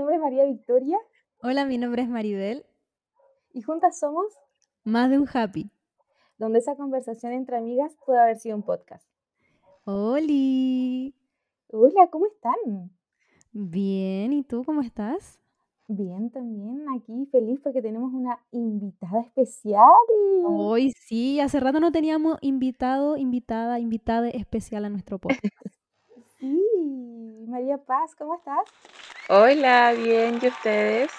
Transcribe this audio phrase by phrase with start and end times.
[0.00, 0.96] Nombre es María Victoria
[1.42, 2.64] Hola, mi nombre es Maribel,
[3.52, 4.24] y juntas somos
[4.82, 5.70] más de un happy.
[6.38, 9.06] donde esa conversación entre amigas puede haber sido un podcast.
[9.84, 11.14] Oli.
[11.68, 12.90] Hola, ¿cómo están?
[13.52, 15.38] Bien, ¿y tú cómo estás?
[15.86, 19.84] Bien, también aquí feliz porque tenemos una invitada especial.
[20.46, 25.44] Hoy sí, hace rato no teníamos invitado, invitada, invitada especial a nuestro podcast.
[26.38, 28.64] Sí, María Paz, ¿cómo estás?
[29.32, 31.12] Hola, bien, ¿y ustedes?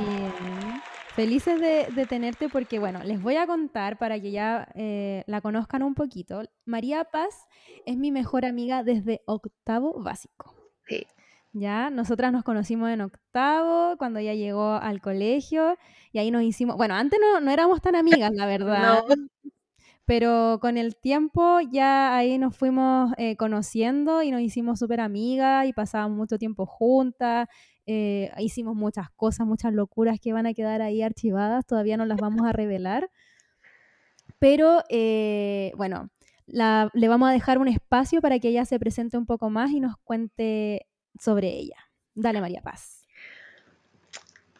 [0.00, 0.82] Bien.
[1.14, 5.40] Felices de, de tenerte porque, bueno, les voy a contar para que ya eh, la
[5.40, 6.42] conozcan un poquito.
[6.64, 7.46] María Paz
[7.86, 10.56] es mi mejor amiga desde octavo básico.
[10.88, 11.06] Sí.
[11.52, 15.76] Ya, nosotras nos conocimos en octavo, cuando ella llegó al colegio,
[16.10, 19.14] y ahí nos hicimos, bueno, antes no, no éramos tan amigas, la verdad, No,
[20.08, 25.66] pero con el tiempo ya ahí nos fuimos eh, conociendo y nos hicimos súper amigas
[25.68, 27.46] y pasábamos mucho tiempo juntas,
[27.84, 32.18] eh, hicimos muchas cosas, muchas locuras que van a quedar ahí archivadas, todavía no las
[32.18, 33.10] vamos a revelar,
[34.38, 36.08] pero eh, bueno,
[36.46, 39.70] la- le vamos a dejar un espacio para que ella se presente un poco más
[39.72, 40.86] y nos cuente
[41.20, 41.76] sobre ella.
[42.14, 42.97] Dale, María Paz.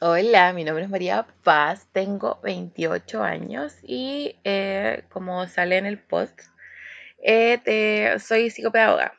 [0.00, 5.98] Hola, mi nombre es María Paz, tengo 28 años y eh, como sale en el
[5.98, 6.38] post,
[7.22, 9.14] eh, te- soy psicopedagoga.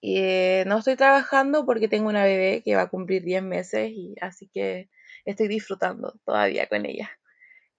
[0.00, 3.90] Y eh, no estoy trabajando porque tengo una bebé que va a cumplir 10 meses
[3.92, 4.90] y así que
[5.26, 7.10] estoy disfrutando todavía con ella.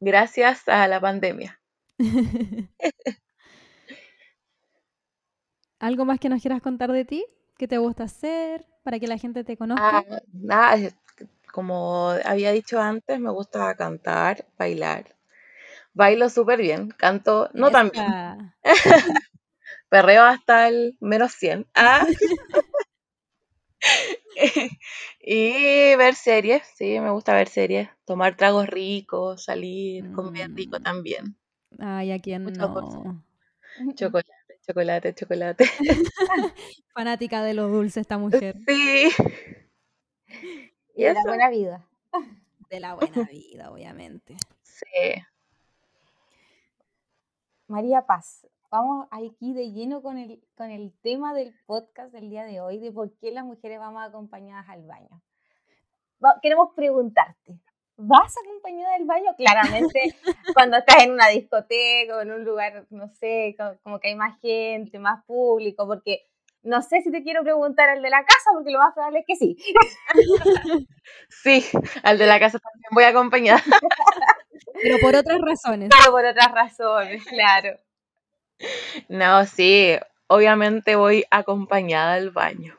[0.01, 1.61] Gracias a la pandemia.
[5.79, 7.25] ¿Algo más que nos quieras contar de ti?
[7.57, 10.05] ¿Qué te gusta hacer para que la gente te Ah, conozca?
[10.33, 10.95] nada, es-
[11.55, 15.15] como había dicho antes, me gusta cantar, bailar.
[15.93, 18.05] Bailo súper bien, canto no tan bien.
[18.05, 18.57] Esa.
[19.89, 21.65] Perreo hasta el menos 100.
[21.73, 22.05] Ah.
[25.21, 27.87] Y ver series, sí, me gusta ver series.
[28.03, 30.83] Tomar tragos ricos, salir, comer rico Mm.
[30.83, 31.37] también.
[31.79, 33.05] Ay, ¿a quién Muchas cosas.
[33.05, 33.23] no?
[33.95, 35.65] Chocolate, chocolate, chocolate.
[36.93, 38.55] Fanática de los dulces esta mujer.
[38.67, 39.09] Sí.
[40.95, 41.85] Y de la buena vida.
[42.69, 44.37] De la buena vida, obviamente.
[44.63, 44.85] sí.
[47.67, 52.43] María Paz, vamos aquí de lleno con el, con el tema del podcast del día
[52.43, 55.21] de hoy, de por qué las mujeres vamos acompañadas al baño.
[56.23, 57.59] Va- queremos preguntarte,
[57.97, 59.35] ¿vas acompañada al baño?
[59.35, 60.15] Claramente,
[60.53, 64.15] cuando estás en una discoteca o en un lugar, no sé, co- como que hay
[64.15, 66.27] más gente, más público, porque
[66.65, 69.25] no sé si te quiero preguntar al de la casa, porque lo más probable es
[69.25, 69.57] que sí.
[71.29, 71.63] Sí,
[72.03, 73.61] al de la casa también voy acompañada.
[74.81, 75.89] Pero por otras razones.
[75.97, 77.79] Pero por otras razones, claro.
[79.07, 79.95] No, sí,
[80.27, 82.77] obviamente voy acompañada al baño.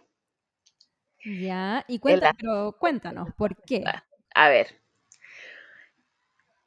[1.25, 3.83] Ya, y a- pero cuéntanos, ¿por qué?
[4.35, 4.81] A ver,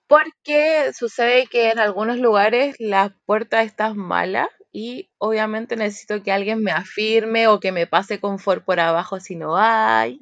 [0.07, 6.61] porque sucede que en algunos lugares la puerta está mala y obviamente necesito que alguien
[6.63, 10.21] me afirme o que me pase confort por abajo si no hay.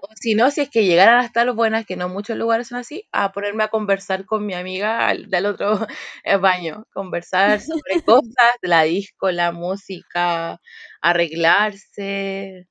[0.00, 2.78] O si no, si es que llegaran a estar buenas, que no muchos lugares son
[2.78, 5.78] así, a ponerme a conversar con mi amiga al- del otro
[6.42, 6.86] baño.
[6.92, 10.60] Conversar sobre cosas la disco, la música,
[11.00, 12.66] arreglarse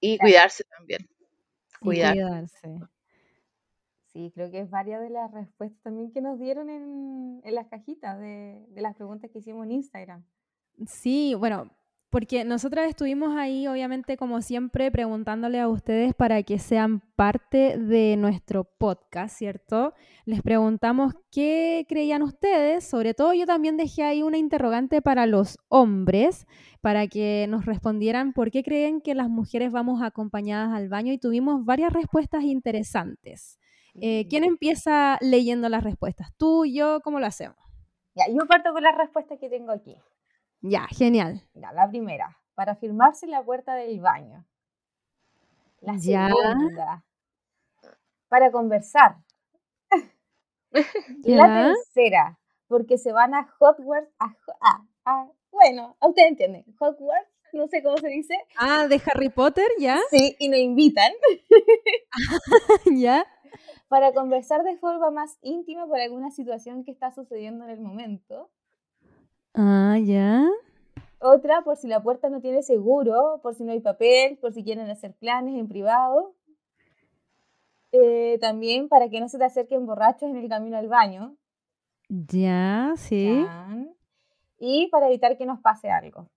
[0.00, 1.08] y cuidarse también.
[1.80, 2.91] y cuidarse.
[4.12, 8.18] Sí, creo que es varias de las respuestas también que nos dieron en, las cajitas
[8.18, 10.24] de, de las preguntas que hicimos en Instagram.
[10.86, 11.70] Sí, bueno,
[12.12, 18.18] porque nosotras estuvimos ahí, obviamente, como siempre, preguntándole a ustedes para que sean parte de
[18.18, 19.94] nuestro podcast, ¿cierto?
[20.26, 25.58] Les preguntamos qué creían ustedes, sobre todo yo también dejé ahí una interrogante para los
[25.68, 26.46] hombres,
[26.82, 31.18] para que nos respondieran por qué creen que las mujeres vamos acompañadas al baño y
[31.18, 33.58] tuvimos varias respuestas interesantes.
[34.00, 36.28] Eh, ¿Quién empieza leyendo las respuestas?
[36.38, 37.00] ¿Tú, yo?
[37.02, 37.56] ¿Cómo lo hacemos?
[38.14, 39.96] Ya, yo parto con las respuestas que tengo aquí.
[40.60, 41.42] Ya, genial.
[41.54, 44.46] Ya, la primera, para firmarse en la puerta del baño.
[45.80, 46.28] La Ya.
[46.28, 47.04] segunda,
[48.28, 49.16] para conversar.
[51.24, 51.72] La Ya.
[51.74, 54.26] tercera, porque se van a Hogwarts, a,
[54.60, 59.28] a- a- bueno, a ustedes entienden, Hogwarts, no sé cómo se dice, Ah, de Harry
[59.28, 59.98] Potter, ¿ya?
[60.10, 61.12] sí, y nos invitan
[62.96, 63.26] ¿Ya?
[63.88, 68.50] para conversar de forma más íntima por alguna situación que está sucediendo en el momento.
[69.54, 70.48] Ah, ya.
[71.20, 74.64] Otra, por si la puerta no tiene seguro, por si no hay papel, por si
[74.64, 76.34] quieren hacer planes en privado.
[77.92, 81.36] Eh, también para que no se te acerquen borrachos en el camino al baño.
[82.08, 83.46] Ya, sí.
[84.58, 86.28] Y para evitar que nos pase algo.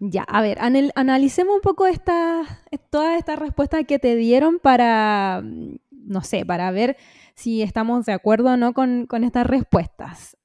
[0.00, 4.60] Ya, a ver, anal- analicemos un poco estas, est- todas estas respuestas que te dieron
[4.60, 5.42] para,
[5.90, 6.96] no sé, para ver
[7.34, 10.36] si estamos de acuerdo o no con, con estas respuestas.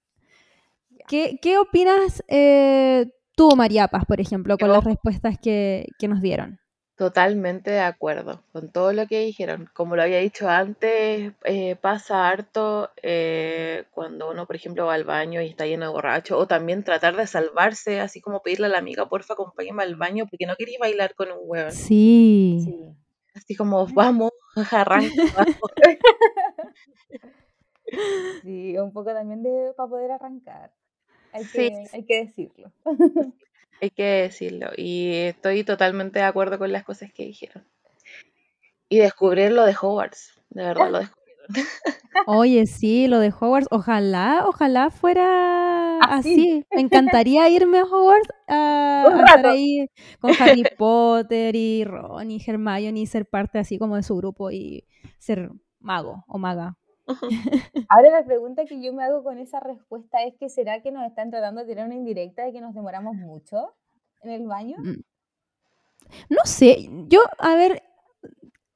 [1.08, 6.08] ¿Qué, qué opinas eh, tú, María Paz, por ejemplo, con Yo- las respuestas que, que
[6.08, 6.60] nos dieron?
[6.98, 9.68] Totalmente de acuerdo con todo lo que dijeron.
[9.74, 15.04] Como lo había dicho antes, eh, pasa harto eh, cuando uno, por ejemplo, va al
[15.04, 18.70] baño y está lleno de borracho, o también tratar de salvarse, así como pedirle a
[18.70, 21.72] la amiga, porfa, acompáñame al baño porque no queréis bailar con un hueón.
[21.72, 22.62] Sí.
[22.64, 22.96] Sí.
[23.34, 24.30] Así como, vamos,
[24.72, 25.58] arranca, vamos.
[28.44, 30.72] Sí, un poco también de para poder arrancar.
[31.32, 31.70] Hay Sí.
[31.70, 32.72] que, hay que decirlo.
[33.84, 34.70] Hay que decirlo.
[34.78, 37.66] Y estoy totalmente de acuerdo con las cosas que dijeron.
[38.88, 41.44] Y descubrir lo de Hogwarts, de verdad lo descubrieron.
[42.28, 46.32] Oye, sí, lo de Hogwarts, ojalá, ojalá fuera Así.
[46.34, 46.66] así.
[46.74, 49.90] Me encantaría irme a Hogwarts a, estar ahí
[50.22, 54.50] con Harry Potter y Ron y Hermione y ser parte así como de su grupo
[54.50, 54.88] y
[55.18, 55.52] ser
[55.82, 56.78] mago o maga.
[57.90, 61.06] Ahora la pregunta que yo me hago con esa respuesta es que ¿será que nos
[61.06, 63.74] están tratando de tirar una indirecta de que nos demoramos mucho
[64.22, 64.78] en el baño?
[64.80, 65.02] Mm.
[66.30, 67.82] No sé, yo, a ver,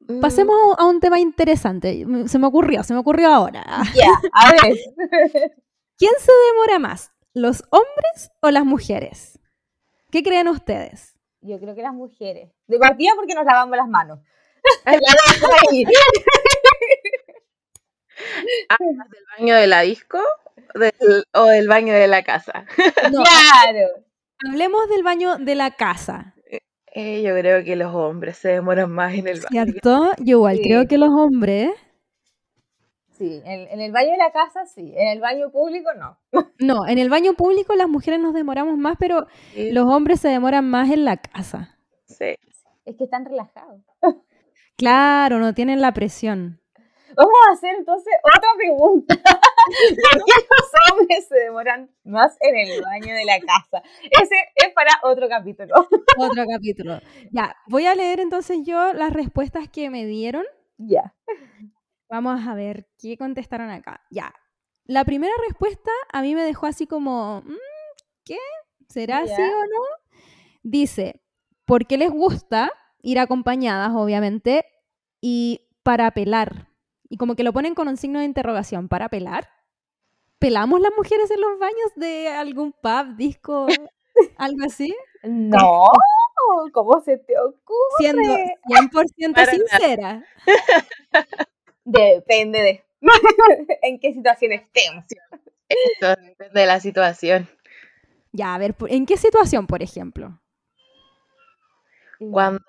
[0.08, 2.06] Mm, pasemos a un tema interesante.
[2.28, 3.66] Se me ocurrió, se me ocurrió ahora.
[3.94, 4.78] Ya, a ver.
[5.98, 9.40] ¿Quién se demora más, los hombres o las mujeres?
[10.12, 11.18] ¿Qué creen ustedes?
[11.42, 12.52] Yo creo que las mujeres.
[12.68, 14.20] De partida porque nos lavamos las manos.
[14.86, 15.84] Ay, La dejo ahí.
[18.70, 20.20] ¿Hablas del baño de la disco
[20.76, 22.66] del- o del baño de la casa?
[23.12, 23.24] No,
[23.64, 23.88] Claro.
[24.48, 26.34] hablemos del baño de la casa.
[26.94, 29.50] Eh, yo creo que los hombres se demoran más en el baño.
[29.52, 30.12] ¿Cierto?
[30.18, 30.64] Yo igual Sí.
[30.64, 31.70] creo que los hombres.
[33.18, 36.20] Sí, en, en el baño de la casa sí, en el baño público no.
[36.60, 40.28] No, en el baño público las mujeres nos demoramos más, pero Sí, los hombres se
[40.30, 41.78] demoran más en la casa.
[42.06, 42.36] sí.
[42.86, 43.82] Es que están relajados.
[44.78, 46.62] Claro, no tienen la presión.
[47.18, 49.16] Vamos a hacer entonces otra pregunta.
[49.16, 49.26] ¿Por
[50.26, 53.82] qué los hombres se demoran más en el baño de la casa?
[54.04, 55.74] Ese es para otro capítulo.
[56.20, 57.02] Otro capítulo.
[57.32, 60.46] Ya, voy a leer entonces yo las respuestas que me dieron.
[60.78, 61.16] Ya.
[62.08, 64.06] Vamos a ver qué contestaron acá.
[64.12, 64.32] Ya.
[64.86, 67.58] La primera respuesta a mí me dejó así como, mm,
[68.26, 68.38] ¿qué?
[68.90, 69.84] ¿Será así o no?
[70.62, 71.22] Dice,
[71.66, 72.72] porque les gusta
[73.02, 74.66] ir acompañadas, obviamente,
[75.20, 76.67] y para pelar.
[77.10, 79.50] Y como que lo ponen con un signo de interrogación, ¿para pelar?
[80.40, 83.68] ¿Pelamos las mujeres en los baños de algún pub, disco,
[84.38, 84.96] algo así?
[85.24, 85.88] No,
[86.74, 87.98] ¿cómo se te ocurre?
[88.00, 88.22] Siendo
[88.68, 89.68] 100% Para nada.
[89.70, 90.26] sincera.
[91.86, 92.86] Depende de
[93.82, 95.06] en qué situación estemos.
[95.70, 97.48] Eso depende de la situación.
[98.32, 100.40] Ya, a ver, ¿en qué situación, por ejemplo?
[102.32, 102.62] Cuando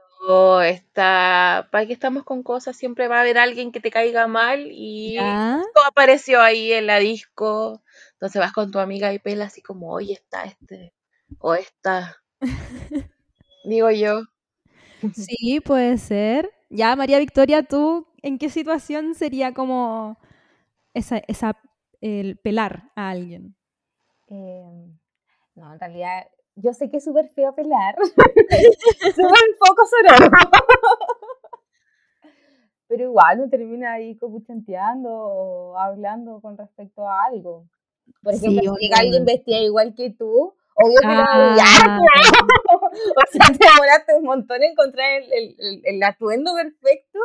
[0.63, 4.69] está, para que estamos con cosas, siempre va a haber alguien que te caiga mal
[4.71, 5.61] y Ya.
[5.61, 7.83] esto apareció ahí en la disco.
[8.13, 10.95] Entonces vas con tu amiga y pela así como, oye, está este
[11.39, 12.17] o esta.
[13.65, 14.23] Digo yo,
[15.15, 16.51] Sí, puede ser.
[16.71, 20.19] Ya, María Victoria, ¿tú en qué situación sería como
[20.95, 21.57] esa, esa
[22.01, 23.57] el pelar a alguien?
[24.29, 24.65] Eh,
[25.55, 26.27] no, en realidad,
[26.61, 27.97] yo sé que es súper feo pelar.
[28.03, 30.31] súper poco sonoro.
[32.89, 37.67] Pero igual no termina ahí como chanteando o hablando con respecto a algo.
[38.23, 38.97] Por Sí, ejemplo, si obvio.
[38.99, 41.53] alguien vestida igual que tú, obvio que Ah.
[41.53, 42.01] odiar,
[42.81, 47.19] O sea, te demoraste un montón en encontrar el, el, el- el atuendo perfecto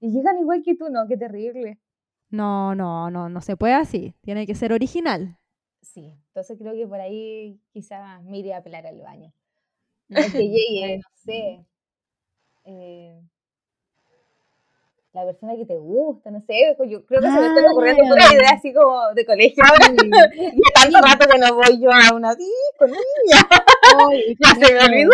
[0.00, 1.06] y llegan igual que tú, ¿no?
[1.08, 1.78] Qué terrible.
[2.30, 4.14] No, no, no, no se puede así.
[4.20, 5.38] Tiene que ser original.
[5.92, 9.32] Sí, entonces creo que por ahí quizás me a pelar al baño.
[10.08, 11.64] No que llegue, no sé.
[12.64, 13.20] eh,
[15.12, 16.74] la persona que te gusta, no sé.
[16.76, 18.08] pues Yo creo que se me están ocurriendo Ah.
[18.08, 19.64] puras ideas así como de colegio.
[20.34, 23.48] Y tanto rato que no voy yo a una disco, niña.
[24.38, 25.12] Ya con se me olvidó.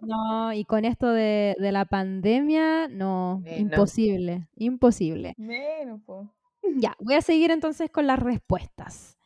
[0.00, 3.60] No, y con esto de, de la pandemia, no, Menos.
[3.60, 5.34] imposible, imposible.
[5.36, 6.28] Menos, po.
[6.76, 9.16] Ya, voy a seguir entonces con las respuestas.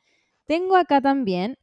[0.47, 1.57] Tengo acá también,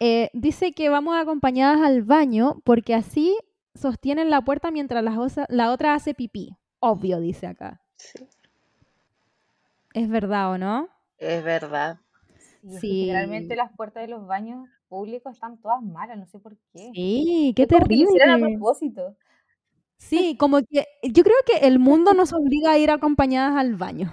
[0.00, 3.36] eh, dice que vamos acompañadas al baño porque así
[3.74, 6.56] sostienen la puerta mientras la, osa- la otra hace pipí.
[6.80, 7.82] Obvio, dice acá.
[7.96, 8.28] sí,
[9.94, 10.88] ¿Es verdad o no?
[11.18, 12.00] es verdad.
[12.62, 13.00] Sí, Sí.
[13.00, 16.94] generalmente las puertas de los baños públicos están todas malas, no sé por qué.
[16.94, 18.38] Sí, qué Es como que a terrible.
[18.38, 19.16] propósito.
[19.96, 24.12] Sí, como que yo creo que el mundo nos obliga a ir acompañadas al baño.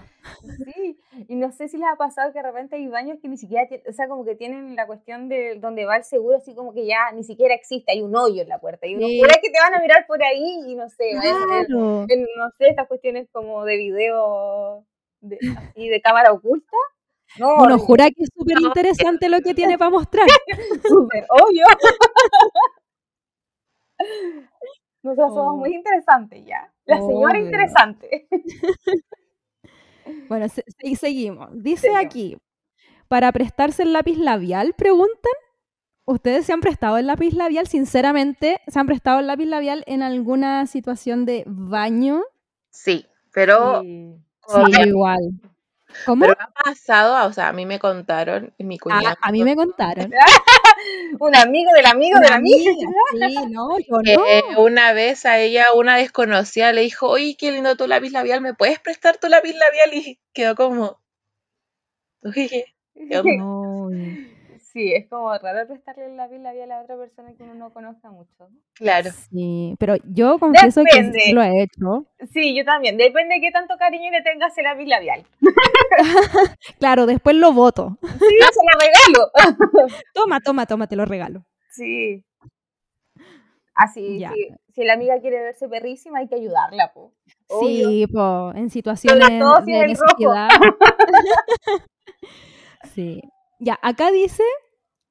[0.64, 3.38] Sí, Y no sé si les ha pasado que de repente hay baños que ni
[3.38, 6.74] siquiera, o sea, como que tienen la cuestión de donde va el seguro, así como
[6.74, 8.88] que ya ni siquiera existe, hay un hoyo en la puerta.
[8.88, 9.20] Y uno Sí.
[9.20, 12.06] jura que te van a mirar por ahí y no sé, Claro.
[12.08, 14.86] en, no sé, estas cuestiones como de video
[15.22, 16.76] de, así de cámara oculta.
[17.38, 20.26] No, Uno jura que es súper interesante lo que tiene para mostrar.
[20.84, 21.66] súper obvio.
[25.04, 25.58] Nosotros somos Oh.
[25.58, 26.72] muy interesantes ya.
[26.86, 27.46] La señora Obvio.
[27.46, 28.28] interesante.
[30.28, 31.50] Bueno, se- se- seguimos.
[31.54, 32.38] Dice aquí,
[33.08, 35.32] para prestarse el lápiz labial, preguntan.
[36.06, 37.68] ¿Ustedes se han prestado el lápiz labial?
[37.68, 42.24] Sinceramente, ¿se han prestado el lápiz labial en alguna situación de baño?
[42.72, 44.16] Sí, pero, Sí.
[44.48, 45.20] Sí, igual.
[46.08, 46.22] ¿Cómo?
[46.26, 49.56] pero ha pasado, o sea, a mí me contaron, mi Ah, cuñado, a mí me
[49.56, 50.12] contaron.
[51.20, 52.72] Un amigo del amigo de Una la amiga.
[52.72, 52.88] amiga,
[53.20, 54.62] Sí, no, yo que no.
[54.64, 58.54] una vez a ella, una desconocida, le dijo, oye, qué lindo tu lápiz labial, ¿me
[58.54, 59.94] puedes prestar tu lápiz labial?
[59.94, 61.00] Y quedó como,
[62.24, 62.66] "Oye,
[63.10, 63.30] ¿qué onda?".
[63.36, 63.90] No.
[64.80, 68.10] Sí, es como raro prestarle el lápiz labial a otra persona que uno no conozca
[68.12, 68.48] mucho.
[68.76, 71.20] Claro, Sí, pero yo confieso que Depende.
[71.20, 72.06] sí lo he hecho.
[72.32, 72.96] Sí, yo también.
[72.96, 75.26] Depende de qué tanto cariño le tengas el lápiz labial.
[76.80, 77.98] Claro, después lo voto.
[78.02, 79.32] Sí, se lo regalo.
[80.14, 81.44] Toma, toma, toma, te lo regalo.
[81.72, 82.24] Sí.
[83.76, 84.32] Así, Ya.
[84.32, 87.12] sí, si la amiga quiere verse perrísima, hay que ayudarla, po.
[87.50, 87.90] Obvio.
[87.90, 89.62] Sí, po, en situaciones de es el rojo.
[89.66, 90.48] necesidad.
[92.96, 93.22] sí.
[93.62, 94.44] Ya, acá dice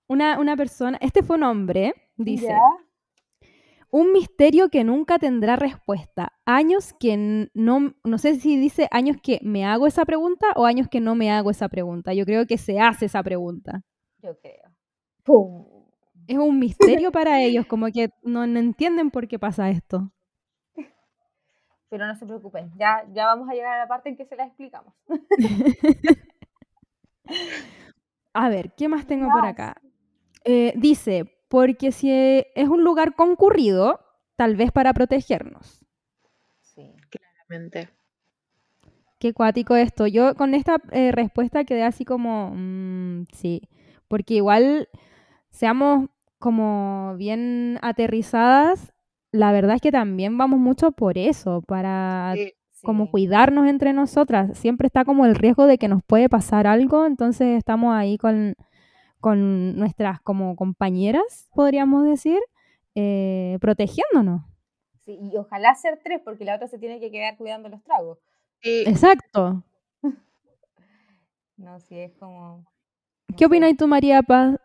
[0.08, 2.58] una, una persona, este fue un hombre, dice, Ya.
[3.90, 6.32] un misterio que nunca tendrá respuesta.
[6.44, 10.88] Años que no, no sé si dice años que me hago esa pregunta o años
[10.88, 12.12] que no me hago esa pregunta.
[12.14, 13.82] Yo creo que se hace esa pregunta.
[14.22, 14.70] Yo creo.
[15.24, 15.66] Pum.
[16.26, 20.12] Es un misterio para ellos, como que no, no entienden por qué pasa esto.
[21.90, 24.36] Pero no se preocupen, ya, ya vamos a llegar a la parte en que se
[24.36, 24.92] la explicamos.
[28.34, 29.76] A ver, ¿qué más tengo por acá?
[30.50, 34.00] Eh, dice, porque si es un lugar concurrido,
[34.34, 35.84] tal vez para protegernos.
[36.62, 36.94] Sí.
[37.10, 37.90] claramente.
[39.18, 40.06] Qué cuático esto.
[40.06, 43.68] Yo con esta eh, respuesta quedé así como, mm, sí,
[44.08, 44.88] porque igual
[45.50, 48.94] seamos como bien aterrizadas,
[49.32, 54.56] la verdad es que también vamos mucho por eso, para Sí, como cuidarnos entre nosotras.
[54.56, 58.54] Siempre está como el riesgo de que nos puede pasar algo, entonces estamos ahí con,
[59.20, 62.38] con nuestras como compañeras, podríamos decir,
[62.94, 64.42] eh, protegiéndonos.
[65.04, 68.18] Sí, y ojalá ser tres, porque la otra se tiene que quedar cuidando los tragos.
[68.62, 69.62] sí, Exacto.
[71.56, 72.64] No, sí, es como...
[73.36, 74.60] ¿Qué opinas tú, María Paz,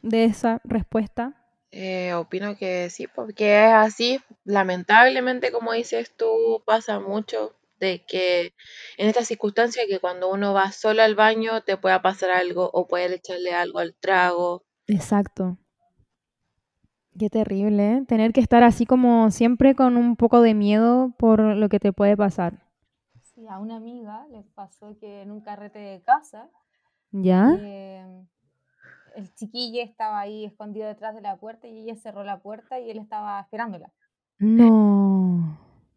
[0.00, 1.34] de esa respuesta?
[1.76, 8.54] eh, opino que sí, porque es así, lamentablemente, como dices tú, pasa mucho de que
[8.96, 12.86] en estas circunstancias que cuando uno va solo al baño te pueda pasar algo o
[12.88, 14.64] puede echarle algo al trago.
[14.86, 15.58] Exacto.
[17.18, 18.04] Qué terrible, ¿eh?
[18.08, 21.92] Tener que estar así como siempre con un poco de miedo por lo que te
[21.92, 22.64] puede pasar.
[23.22, 26.50] Sí, a una amiga le pasó que en un carrete de casa,
[27.12, 27.54] ¿Ya?
[27.58, 28.04] eh,
[29.14, 32.90] el chiquillo estaba ahí escondido detrás de la puerta y ella cerró la puerta y
[32.90, 33.92] él estaba esperándola.
[34.38, 35.56] No.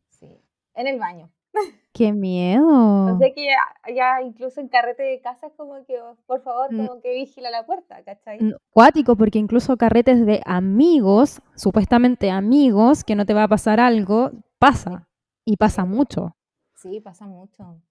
[0.10, 0.40] Sí,
[0.76, 1.32] en el baño.
[1.94, 3.16] Qué miedo.
[3.16, 6.42] O sea que ya, ya incluso en carrete de casa es como que, oh, por
[6.44, 6.86] favor, Mm.
[6.88, 8.38] como que vigila la puerta, ¿cachai?
[8.70, 14.32] Cuático, porque incluso carretes de amigos, supuestamente amigos, que no te va a pasar algo,
[14.60, 15.08] pasa.
[15.44, 16.36] Y pasa mucho.
[16.76, 17.82] Sí, pasa mucho.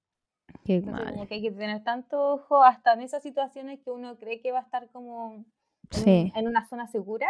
[0.64, 1.14] Qué Entonces, mal.
[1.14, 4.52] como que hay que tener tanto ojo hasta en esas situaciones que uno cree que
[4.52, 5.46] va a estar como en,
[5.90, 6.32] Sí.
[6.36, 7.28] en una zona segura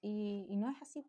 [0.00, 1.04] y, y no es así.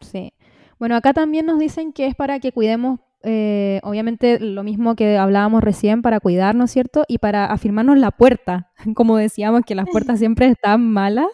[0.00, 0.32] Sí.
[0.78, 5.16] Bueno, acá también nos dicen que es para que cuidemos, eh, obviamente lo mismo que
[5.16, 7.04] hablábamos recién, para cuidarnos, ¿cierto?
[7.08, 11.28] Y para afirmarnos la puerta, como decíamos que las puertas siempre están malas.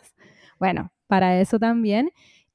[0.59, 2.11] Bueno, para eso también.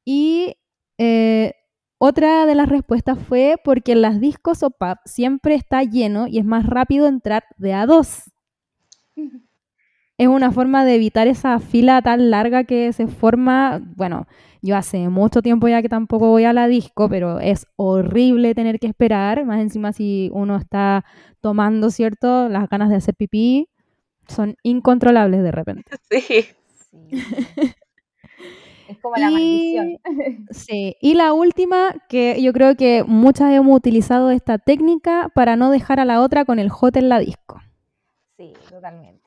[0.06, 0.56] Y
[0.98, 1.54] eh,
[2.00, 6.40] otra de las respuestas fue porque en las discos o pub siempre está lleno y
[6.40, 8.32] es más rápido entrar de a dos.
[10.20, 13.80] Es una forma de evitar esa fila tan larga que se forma.
[13.96, 14.26] Bueno,
[14.68, 18.80] yo hace mucho tiempo ya que tampoco voy a la disco, pero es horrible tener
[18.80, 19.46] que esperar.
[19.46, 21.04] Más encima si uno está
[21.42, 22.50] tomando, ¿cierto?
[22.50, 23.68] Las ganas de hacer pipí
[24.28, 25.84] son incontrolables de repente.
[26.12, 26.22] Sí,
[26.92, 27.10] Sí.
[28.90, 29.34] es como la Y-
[29.76, 29.98] maldición.
[30.52, 35.72] Sí, y la última, que yo creo que muchas hemos utilizado esta técnica para no
[35.72, 37.60] dejar a la otra con el hot en la disco.
[38.38, 39.22] Sí, totalmente.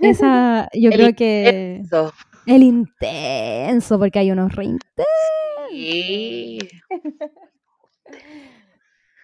[0.00, 2.12] Esa, yo El creo que eso.
[2.50, 5.06] El intenso, porque hay unos re intensos.
[5.70, 6.58] Sí.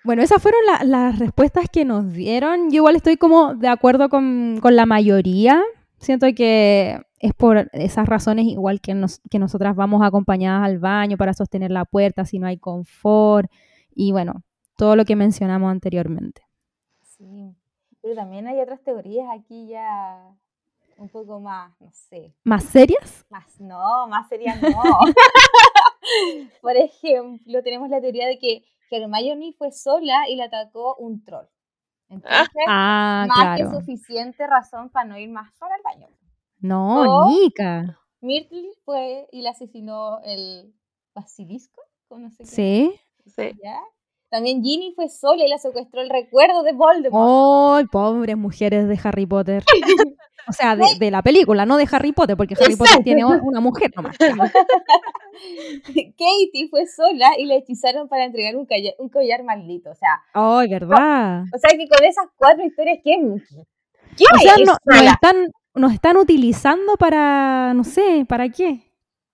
[0.05, 2.71] Bueno, esas fueron la- las respuestas que nos dieron.
[2.71, 5.63] Yo igual estoy como de acuerdo con, con la mayoría.
[5.99, 11.17] Siento que es por esas razones igual que, nos, que nosotras vamos acompañadas al baño
[11.17, 13.51] para sostener la puerta si no hay confort
[13.95, 14.43] y bueno,
[14.77, 16.43] todo lo que mencionamos anteriormente.
[17.03, 17.57] Sí.
[18.03, 20.21] Pero también hay otras teorías aquí ya
[20.97, 23.25] un poco más, no sé, ¿Más serias?
[23.31, 24.71] más no, más serias no.
[26.63, 31.47] Por ejemplo, tenemos la teoría de que Hermione fue sola y le atacó un troll.
[32.09, 36.09] Entonces, Ah, más que suficiente razón para no ir más sola al baño.
[36.61, 37.99] No, O- Nika.
[38.21, 40.73] Myrtle fue y le asesinó el
[41.15, 42.47] basilisco, no sé qué.
[42.47, 43.01] ¿Sí?
[43.27, 43.53] Sí.
[43.63, 43.79] ¿Ya?
[44.29, 47.79] También Ginny fue sola y le secuestró el recuerdo de Voldemort.
[47.79, 49.65] ¡Ay, pobres mujeres de Harry Potter!
[50.49, 53.61] O sea, de, de la película, no de Harry Potter, porque Harry Potter tiene una
[53.61, 54.17] mujer nomás.
[56.17, 59.91] Katie fue sola y le hechizaron para entregar un, calla- un collar maldito.
[59.91, 61.45] O sea, ¡Ay, verdad!
[61.55, 63.17] o sea que con esas cuatro historias, ¿qué,
[64.17, 68.83] qué O sea, no- nos, están, nos están utilizando para, no sé, ¿para qué?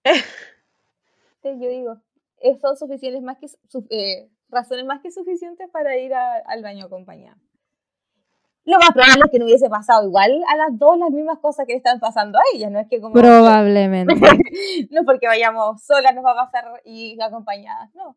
[1.45, 1.97] Yo digo,
[2.41, 3.47] eh, son suficientes más que
[3.91, 7.37] eh, razones más que suficientes para ir a- al baño acompañada.
[8.65, 11.67] Lo más probable es que no hubiese pasado igual a las dos las mismas cosas
[11.67, 14.15] que están pasando a ellas, no es que como Probablemente.
[14.91, 18.17] no porque vayamos solas nos va a pasar y acompañadas, no.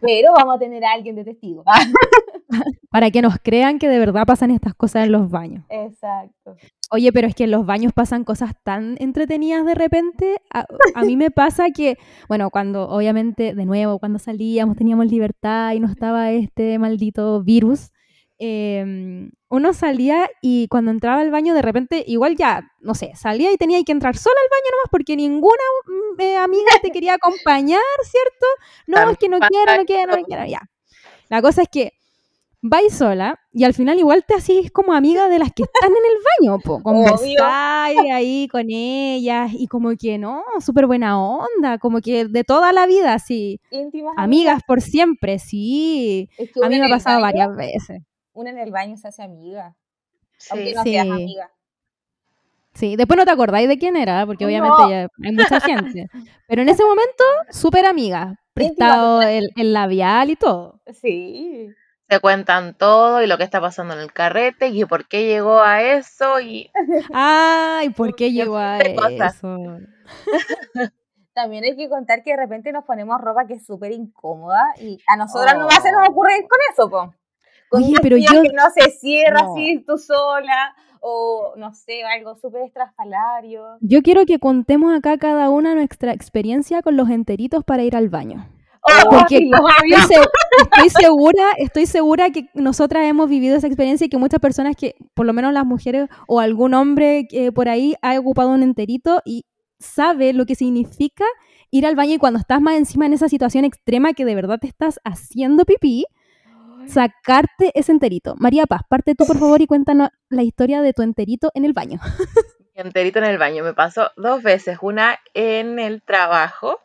[0.00, 1.64] Pero vamos a tener a alguien de testigo.
[2.90, 5.64] Para que nos crean que de verdad pasan estas cosas en los baños.
[5.68, 6.56] Exacto.
[6.90, 10.40] Oye, pero es que en los baños pasan cosas tan entretenidas de repente.
[10.54, 11.98] A, a mí me pasa que,
[12.28, 17.90] bueno, cuando obviamente, de nuevo, cuando salíamos, teníamos libertad y no estaba este maldito virus,
[18.38, 23.50] eh, uno salía y cuando entraba al baño, de repente, igual ya, no sé, salía
[23.52, 27.14] y tenía que entrar sola al baño nomás porque ninguna mm, eh, amiga te quería
[27.14, 28.46] acompañar, ¿cierto?
[28.86, 30.60] No, es que no quiero, no quiero, no quiero, ya.
[31.28, 31.92] La cosa es que
[32.60, 35.96] vais sola y al final igual te hacís como amiga de las que están en
[35.96, 36.82] el baño, po.
[36.82, 42.72] Conversáis ahí con ellas y como que no, súper buena onda, como que de toda
[42.72, 43.60] la vida, así.
[43.70, 46.28] Íntimas Amigas por siempre, sí.
[46.62, 48.02] A mí me ha pasado varias veces.
[48.38, 49.74] Una en el baño se hace amiga,
[50.50, 50.74] aunque Sí.
[50.76, 50.90] no Sí.
[50.92, 51.50] seas amiga.
[52.74, 54.88] Sí, después no te acordáis de quién era, porque obviamente No.
[54.90, 56.06] ya hay mucha gente.
[56.46, 58.36] Pero en ese momento, súper amiga.
[58.54, 60.80] Prestado el, el labial y todo.
[60.92, 61.68] Sí.
[62.08, 65.60] Se cuentan todo y lo que está pasando en el carrete y por qué llegó
[65.60, 66.70] a eso y
[67.12, 69.56] Ay, ¿por qué Porque llegó a eso?
[71.34, 74.98] También hay que contar que de repente nos ponemos ropa que es súper incómoda y
[75.06, 75.58] a nosotras Oh.
[75.58, 77.14] nomás se nos ocurre ir con eso, po.
[77.70, 79.52] Con Oye, un pero yo- que no se cierra No.
[79.54, 83.62] así tú sola o no sé, algo súper estrafalario.
[83.80, 88.08] Yo quiero que contemos acá cada una nuestra experiencia con los enteritos para ir al
[88.08, 88.48] baño.
[88.82, 90.28] Oh, Porque sí, Estoy, se-
[90.62, 94.94] estoy segura, estoy segura que nosotras hemos vivido esa experiencia y que muchas personas que,
[95.14, 99.20] por lo menos las mujeres o algún hombre que por ahí ha ocupado un enterito
[99.24, 99.44] y
[99.78, 101.24] sabe lo que significa
[101.70, 104.58] ir al baño y cuando estás más encima en esa situación extrema que de verdad
[104.58, 106.06] te estás haciendo pipí,
[106.88, 108.34] sacarte ese enterito.
[108.38, 111.72] María Paz, parte tú por favor y cuéntanos la historia de tu enterito en el
[111.72, 112.00] baño.
[112.74, 113.64] enterito en el baño.
[113.64, 116.80] Me pasó dos veces, una en el trabajo,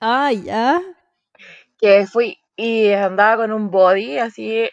[0.00, 0.80] Ay, ya.
[1.78, 4.68] que fui y andaba con un body así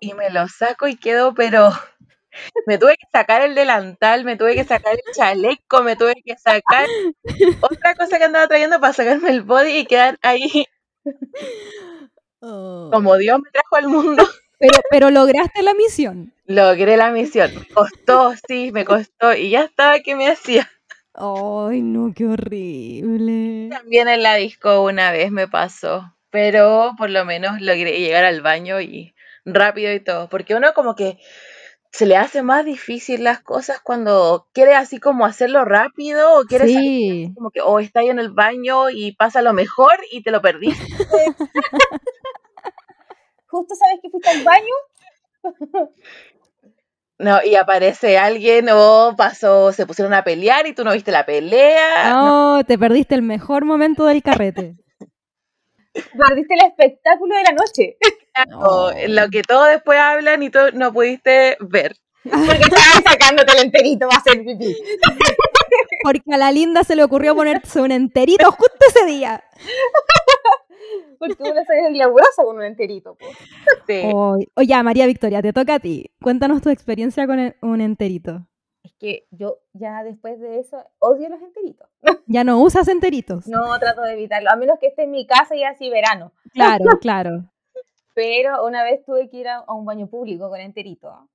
[0.00, 1.70] y me lo saco y quedo, pero
[2.66, 6.36] me tuve que sacar el delantal, me tuve que sacar el chaleco, me tuve que
[6.36, 6.86] sacar
[7.60, 10.66] otra cosa que andaba trayendo para sacarme el body y quedar ahí
[12.40, 14.24] como Dios me trajo al mundo.
[14.58, 16.32] Pero, pero lograste la misión.
[16.46, 17.50] Logré la misión.
[17.54, 20.66] Me costó, sí, me costó y ya estaba que me hacía.
[21.12, 23.68] Ay, no, qué horrible.
[23.70, 28.40] También en la disco una vez me pasó, pero por lo menos logré llegar al
[28.40, 31.18] baño y rápido y todo, porque uno como que
[31.96, 36.66] se le hace más difícil las cosas cuando quiere así como hacerlo rápido o quiere
[36.66, 36.80] salir
[37.28, 37.32] Sí.
[37.34, 40.42] como que o está ahí en el baño y pasa lo mejor y te lo
[40.42, 40.84] perdiste.
[43.48, 44.74] Justo sabes que fuiste al baño.
[47.18, 51.24] No, y aparece alguien o pasó, se pusieron a pelear y tú no viste la
[51.24, 52.10] pelea.
[52.10, 54.76] No, te perdiste el mejor momento del carrete.
[56.18, 57.96] Perdiste el espectáculo de la noche.
[59.08, 61.96] lo que todos después hablan y tú no pudiste ver.
[62.24, 64.76] Porque estaban sacándote el enterito para hacer pipí.
[66.02, 69.42] Porque a la linda se le ocurrió ponerse un enterito justo ese día.
[71.18, 73.16] Porque uno se glamurosa con un enterito.
[73.86, 74.02] Sí.
[74.12, 76.10] Oy- Oye, María Victoria, te toca a ti.
[76.20, 78.46] Cuéntanos tu experiencia con el- un enterito.
[78.86, 81.88] Es que yo ya después de eso odio los enteritos.
[82.28, 83.46] Ya no usas enteritos.
[83.48, 86.32] No trato de evitarlo, a menos que esté en mi casa y así verano.
[86.52, 87.50] Claro, claro.
[88.14, 91.28] Pero una vez tuve que ir a, un baño público con enterito.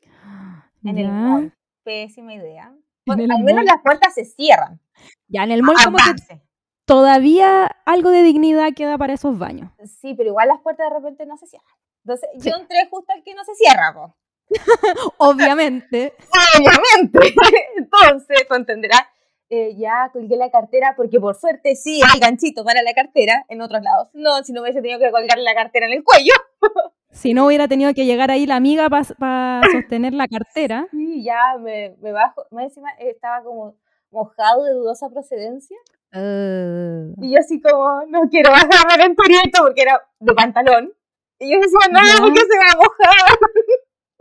[0.84, 1.52] En el mall.
[1.82, 2.72] Pésima idea.
[3.06, 3.64] El al menos mall.
[3.64, 4.80] las puertas se cierran.
[5.28, 6.40] Ya en el mall como que
[6.84, 9.70] todavía algo de dignidad queda para esos baños.
[9.84, 11.74] Sí, pero igual las puertas de repente no se cierran.
[12.04, 12.50] Entonces, Sí.
[12.50, 14.14] yo entré justo al que no se cierra, po.
[15.18, 16.14] Obviamente.
[16.56, 17.34] Obviamente.
[17.76, 19.02] Entonces, tú entenderás,
[19.50, 23.60] eh, ya colgué la cartera, porque por suerte sí hay ganchito para la cartera en
[23.60, 24.08] otros lados.
[24.12, 26.32] No, si no hubiese tenido que colgar la cartera en el cuello.
[27.14, 30.88] Si no hubiera tenido que llegar ahí la amiga para sostener la cartera.
[30.90, 32.44] Y ya me, me bajo.
[32.50, 33.76] Más encima eh, estaba como
[34.10, 35.76] mojado de dudosa procedencia.
[36.12, 40.92] Uh, Y yo así como, no quiero bajarme el enterito porque era de pantalón.
[41.38, 42.20] Y yo decía, no, Ya.
[42.20, 43.38] porque se va a mojar.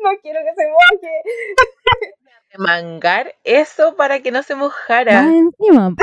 [0.03, 1.21] No quiero que se moje.
[2.57, 5.23] Mangar eso para que no se mojara.
[5.23, 5.95] más encima.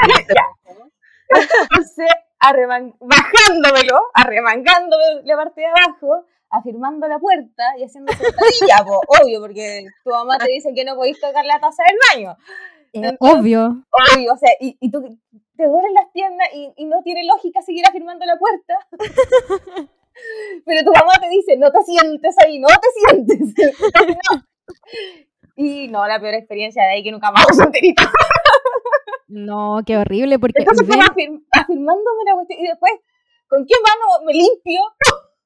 [1.28, 2.08] Entonces,
[2.40, 9.40] arreman- bajándomelo, arremangándome la parte de abajo, afirmando la puerta y haciendo sentadilla, po, obvio,
[9.40, 12.36] porque tu mamá te dice que no podéis tocar la taza del baño.
[12.92, 13.84] Eh, obvio.
[14.16, 15.02] Obvio, o sea, y, y tú
[15.56, 18.74] te duelen las piernas y, y no tiene lógica seguir afirmando la puerta.
[20.64, 23.54] Pero tu mamá te dice, no te sientes ahí, no te sientes.
[24.30, 24.42] No.
[25.56, 28.02] Y no, la peor experiencia de ahí que nunca más uso enterito.
[29.28, 32.92] No, qué horrible, porque Entonces ven- afir- afirmándome la cuestión y después,
[33.46, 34.80] ¿con qué mano me limpio?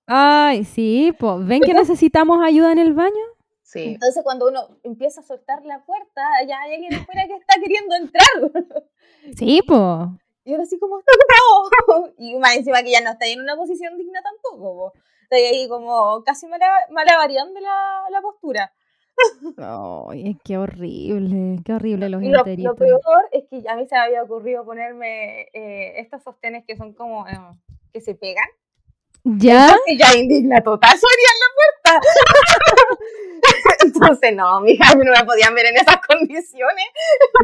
[0.07, 3.25] Ay, sí, pues ven que necesitamos ayuda en el baño.
[3.63, 3.95] Sí.
[3.95, 7.95] Entonces cuando uno empieza a soltar la puerta, ya hay alguien afuera que está queriendo
[7.97, 8.53] entrar.
[9.37, 9.81] Sí, pues.
[10.45, 12.11] Y uno así como, ¡no!
[12.19, 14.93] Y más encima que ya no está en una posición digna tampoco.
[14.93, 14.93] po.
[15.23, 18.73] Está ahí como casi mala- malabareando la, la postura.
[19.59, 24.01] Ay, qué horrible, qué horrible los lo, lo peor es que a mí se me
[24.01, 27.39] había ocurrido ponerme eh, estos sostenes que son como, eh,
[27.93, 28.45] que se pegan.
[29.23, 29.75] ¿Ya?
[29.87, 32.01] Y ya indigna total, abrían la puerta.
[34.03, 36.85] Entonces, no, mija, no me podían ver en esas condiciones.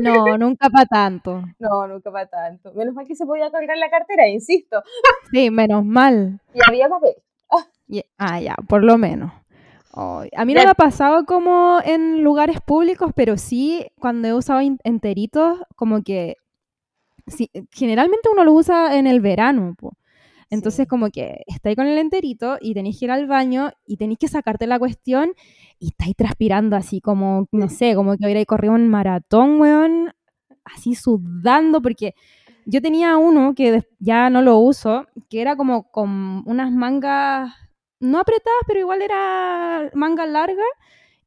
[0.01, 1.43] No, nunca para tanto.
[1.59, 2.73] No, nunca para tanto.
[2.75, 4.83] Menos mal que se podía colgar la cartera, insisto.
[5.31, 6.41] Sí, menos mal.
[6.55, 7.15] Y había papel.
[8.19, 9.33] Ah, ya, por lo menos.
[9.93, 14.35] Ay, a mí no me ha pasado como en lugares públicos, pero sí cuando he
[14.35, 16.37] usado enteritos, como que
[17.27, 19.95] sí, generalmente uno lo usa en el verano, po.
[20.51, 20.89] Entonces Sí.
[20.89, 24.29] como que estáis con el enterito y tenéis que ir al baño y tenéis que
[24.29, 25.33] sacarte la cuestión
[25.79, 30.13] y estáis transpirando así como, no sé, como que hubiera corrido un maratón, weón,
[30.65, 32.15] así sudando, porque
[32.67, 37.53] yo tenía uno que ya no lo uso, que era como con unas mangas,
[38.01, 40.63] no apretadas, pero igual era manga larga,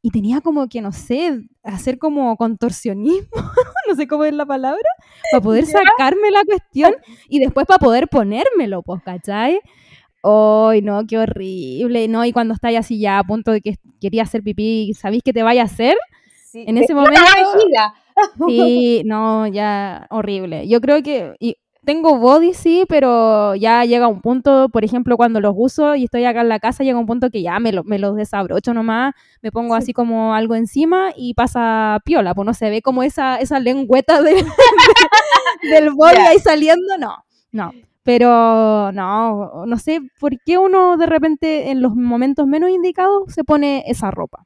[0.02, 3.30] y tenía como que, no sé, hacer como contorsionismo,
[3.88, 4.88] no sé cómo es la palabra,
[5.32, 5.80] para poder ¿Ya?
[5.80, 6.96] sacarme la cuestión
[7.30, 9.60] y después para poder ponérmelo, pues, ¿cachai?
[10.24, 12.24] Ay, no, qué horrible, ¿no?
[12.24, 15.44] Y cuando estáis así ya a punto de que quería hacer pipí, ¿sabéis qué te
[15.44, 15.98] vaya a hacer?
[16.50, 17.20] Sí, En ese momento-.
[18.48, 20.68] Sí, no, ya horrible.
[20.68, 25.42] Yo creo que y tengo body, sí, pero ya llega un punto, por ejemplo, cuando
[25.42, 27.84] los uso y estoy acá en la casa, llega un punto que ya me, lo-
[27.84, 29.84] me los desabrocho nomás, me pongo Sí.
[29.84, 34.22] así como algo encima y pasa piola, pues no se ve como esa, esa lengüeta
[34.22, 34.46] de-
[35.64, 37.16] del body ahí saliendo, no,
[37.52, 37.72] no.
[38.06, 43.46] Pero no, no sé por qué uno de repente en los momentos menos indicados se
[43.46, 44.46] pone esa ropa.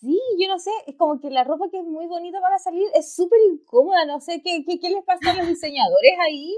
[0.00, 2.84] Sí, yo no sé, es como que la ropa que es muy bonita para salir
[2.94, 6.56] es súper incómoda, no sé qué, qué, qué les pasa a los diseñadores ahí,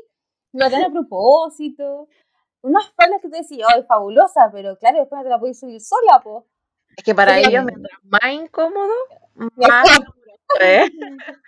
[0.52, 2.08] lo harán a propósito.
[2.62, 5.60] Unas faldas que te decís, oh, es fabulosa, pero claro, después no te la podéis
[5.60, 6.46] subir sola, po.
[6.96, 8.92] Es que para ellos, mientras más incómodo,
[9.56, 9.88] más.
[10.60, 10.84] ¿eh?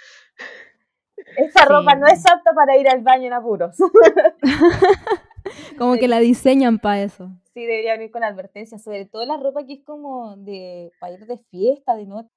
[1.37, 1.69] Esta Sí.
[1.69, 3.77] ropa no es apta para ir al baño en apuros.
[5.79, 6.01] Como Sí.
[6.01, 7.31] que la diseñan para eso.
[7.55, 11.27] Sí, debería venir con advertencias, sobre todo la ropa que es como de para ir
[11.27, 12.31] de fiesta, de noche.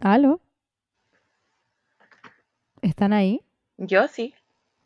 [0.00, 0.40] ¿Aló?
[2.82, 3.40] ¿Están ahí?
[3.76, 4.34] Yo sí,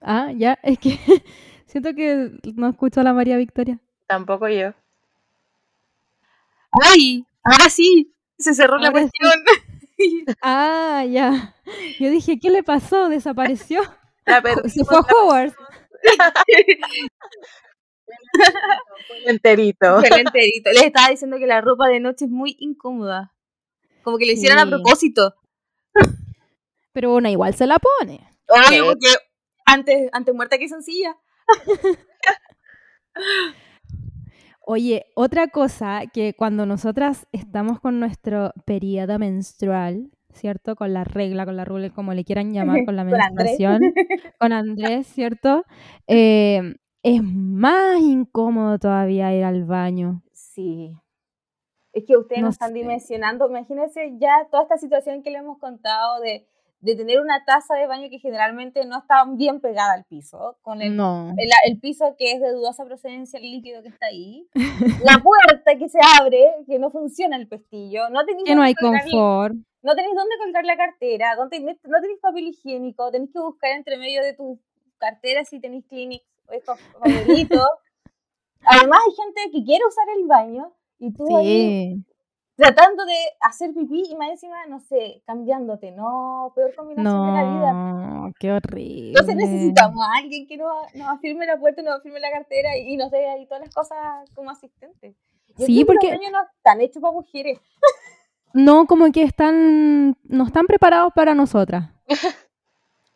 [0.00, 0.98] Ah, ya, es que
[1.66, 3.78] siento que no escucho a la María Victoria.
[4.06, 4.72] tampoco yo.
[6.72, 7.24] ¡Ay!
[7.44, 8.92] Ahora sí, se cerró la sí.
[8.92, 9.32] cuestión.
[10.42, 11.54] Ah, ya.
[12.00, 13.08] Yo dije, ¿qué le pasó?
[13.08, 13.82] ¿Desapareció?
[14.26, 15.54] La Se fue a Hogwarts.
[19.26, 20.00] enterito.
[20.00, 20.70] Fue el enterito.
[20.72, 23.32] Les estaba diciendo que la ropa de noche es muy incómoda.
[24.02, 25.34] Como que lo hicieron a propósito.
[26.92, 28.20] Pero una igual se la pone.
[28.48, 28.80] Obvio, Sí.
[28.84, 29.08] porque
[29.66, 31.16] antes, antes muerta que sencilla.
[34.64, 40.76] Oye, otra cosa que cuando nosotras estamos con nuestro periodo menstrual, ¿cierto?
[40.76, 43.58] Con la regla, con la rule, como le quieran llamar, con la Con Andrés.
[43.58, 43.80] menstruación,
[44.38, 45.64] con Andrés, ¿cierto?
[46.06, 50.22] Eh, es más incómodo todavía ir al baño.
[50.32, 50.96] Sí.
[51.92, 52.74] Es que ustedes No no están sé.
[52.74, 56.46] dimensionando, imagínense ya toda esta situación que le hemos contado de,
[56.82, 60.82] de tener una taza de baño que generalmente no está bien pegada al piso, con
[60.82, 61.32] el, No.
[61.38, 64.46] el, el piso que es de dudosa procedencia, el líquido que está ahí,
[65.04, 68.74] la puerta que se abre, que no funciona el pestillo, no tenéis Que no hay
[68.74, 69.54] colgar- confort.
[69.82, 73.70] no tenéis dónde colgar la cartera, no tenéis, no tenéis papel higiénico, tenéis que buscar
[73.70, 74.60] entre medio de tu
[74.98, 76.78] cartera si tenéis Kleenex o estos
[77.48, 77.66] papelitos.
[78.64, 82.04] Además hay gente que quiere usar el baño y tú ahí Sí.
[82.62, 87.42] Tratando de hacer pipí y más encima, no sé, cambiándote, no, peor combinación de la
[87.50, 87.72] vida.
[87.72, 89.08] No, qué horrible.
[89.08, 92.94] Entonces necesitamos a alguien que nos, nos afirme la puerta, nos afirme la cartera y,
[92.94, 93.98] y nos dé ahí todas las cosas
[94.34, 95.16] como asistentes.
[95.58, 97.58] Yo Sí, porque- los no están hechos para mujeres.
[98.54, 101.90] No, como que están, no están preparados para nosotras.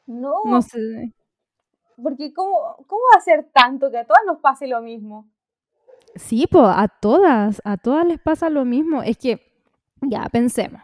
[0.09, 1.13] No, No sé.
[2.01, 5.29] porque ¿cómo, ¿cómo va a ser tanto que a todas nos pase lo mismo?
[6.17, 9.03] Sí, pues a todas, a todas les pasa lo mismo.
[9.03, 9.41] Es que,
[10.01, 10.83] ya, pensemos.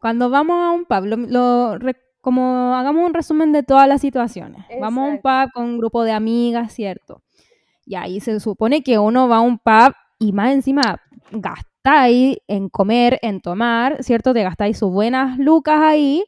[0.00, 4.00] Cuando vamos a un pub, lo, lo re- como hagamos un resumen de todas las
[4.00, 4.64] situaciones.
[4.80, 7.22] Vamos a un pub con un grupo de amigas, ¿cierto?
[7.84, 11.00] Y ahí se supone que uno va a un pub y más encima
[11.32, 14.32] gastáis en comer, en tomar, ¿cierto?
[14.34, 16.24] Te gastáis sus buenas lucas ahí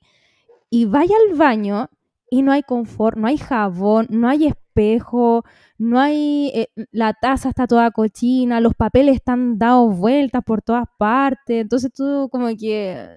[0.70, 1.88] y vaya al baño
[2.30, 5.44] y no hay confort, no hay jabón, no hay espejo,
[5.78, 10.86] no hay, eh, la taza está toda cochina, los papeles están dados vueltas por todas
[10.98, 13.08] partes, entonces tú como que,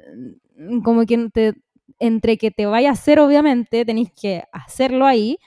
[0.83, 1.29] como que
[1.99, 5.37] entre que te vaya a hacer obviamente, tenéis que hacerlo ahí,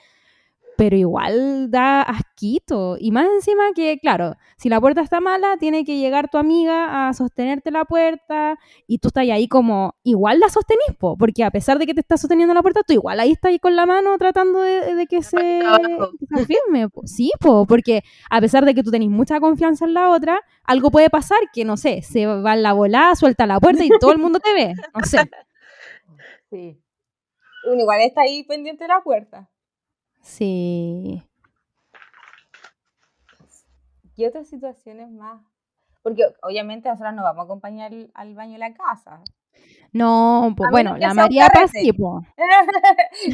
[0.77, 2.97] pero igual da asquito.
[2.99, 7.09] Y más encima que, claro, si la puerta está mala, tiene que llegar tu amiga
[7.09, 11.51] a sostenerte la puerta y tú estás ahí como, igual la sostenís, po, porque a
[11.51, 13.87] pesar de que te está sosteniendo la puerta, tú igual ahí estás ahí con la
[13.87, 16.89] mano tratando de, de que, se, que firme.
[16.89, 17.01] po.
[17.05, 20.91] Sí, po, porque a pesar de que tú tenés mucha confianza en la otra, algo
[20.91, 24.11] puede pasar que, no sé, se va en la volada, suelta la puerta y todo
[24.11, 24.73] el mundo te ve.
[24.93, 25.17] No sé.
[26.49, 26.81] Sí.
[27.65, 29.49] Uno igual está ahí pendiente de la puerta.
[30.27, 31.23] Sí.
[34.17, 35.41] ¿Y otras situaciones más?
[36.03, 39.21] Porque obviamente nosotros no vamos a acompañar al, al baño de la casa.
[39.93, 41.91] No, pues bueno, la María Paz sí,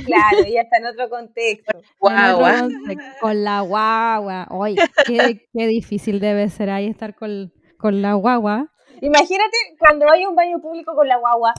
[0.06, 1.72] claro, ella está en otro contexto.
[2.02, 2.60] En otro Guagua.
[2.60, 4.48] contexto, Con la guagua.
[4.52, 4.76] Oye,
[5.08, 8.72] qué, qué difícil debe ser ahí estar con, con la guagua.
[9.02, 11.54] Imagínate cuando hay un baño público con la guagua.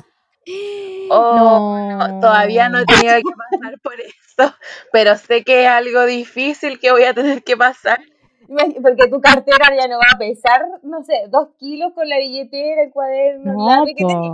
[1.10, 3.22] Oh, no, todavía no he tenido que
[3.60, 4.54] pasar por eso,
[4.92, 8.00] pero sé que es algo difícil que voy a tener que pasar.
[8.46, 12.82] Porque tu cartera ya no va a pesar, no sé, dos kilos con la billetera,
[12.82, 14.32] el cuaderno, el No, que tenés.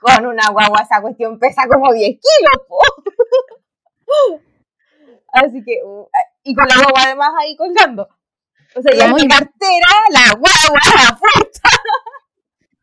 [0.00, 2.78] Con una guagua esa cuestión pesa como 10 kilos, po.
[5.32, 6.06] Así que, uh,
[6.42, 8.08] y con la guagua además ahí colgando.
[8.74, 11.68] O sea, ya mi cartera, la guagua, la fuerza.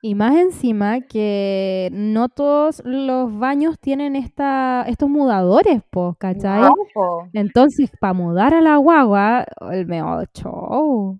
[0.02, 6.62] Y más encima que no todos los baños tienen esta, estos mudadores, po, ¿cachai?
[6.62, 7.28] No, po.
[7.34, 11.20] Entonces, para mudar a la guagua, el mejor show.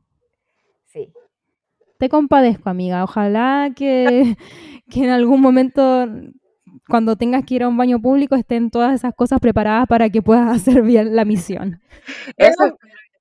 [0.86, 1.12] Sí.
[1.98, 3.04] Te compadezco, amiga.
[3.04, 4.38] Ojalá que,
[4.90, 6.08] que en algún momento,
[6.88, 10.22] cuando tengas que ir a un baño público, estén todas esas cosas preparadas para que
[10.22, 11.82] puedas hacer bien la misión.
[12.38, 12.78] Eso espero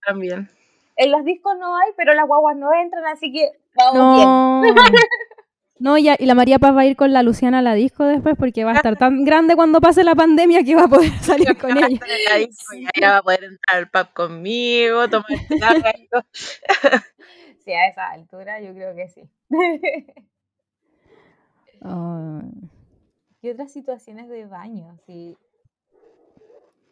[0.06, 0.48] también.
[0.94, 4.74] en los discos no hay, pero las guaguas no entran, así que vamos bien.
[5.78, 5.96] No.
[5.98, 8.36] Ya, y la María Paz va a ir con la Luciana a la disco después
[8.38, 11.56] porque va a estar tan grande cuando pase la pandemia que va a poder salir
[11.58, 12.00] con ella.
[12.30, 15.26] la disco y ella va a poder entrar al pub conmigo, tomar
[15.60, 16.26] algo.
[17.64, 19.20] Sí, a esa altura yo creo que sí.
[21.82, 22.40] Ah,
[23.42, 25.36] y otras situaciones de baño, sí.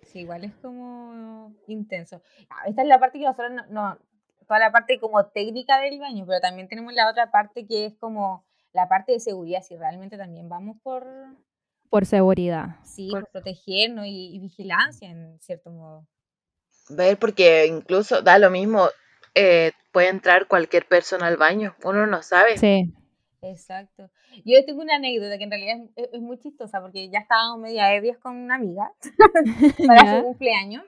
[0.02, 2.22] Sí, igual es como intenso.
[2.50, 3.98] Ah, Esta es la parte que nosotros no, no-
[4.46, 7.94] toda la parte como técnica del baño, pero también tenemos la otra parte que es
[7.96, 8.44] como
[8.76, 11.04] la parte de seguridad, si realmente también vamos por,
[11.90, 12.76] por seguridad.
[12.84, 16.06] sí, Por- por protegernos y, y vigilancia en cierto modo.
[16.88, 18.86] Ver, porque incluso da lo mismo,
[19.34, 22.56] eh, puede entrar cualquier persona al baño, uno no sabe.
[22.58, 22.92] Sí.
[23.42, 24.10] Exacto.
[24.44, 27.58] Yo tengo una anécdota que en realidad es, es- es muy chistosa porque ya estábamos
[27.60, 28.92] media ebrias con una amiga
[29.86, 30.84] para su cumpleaños.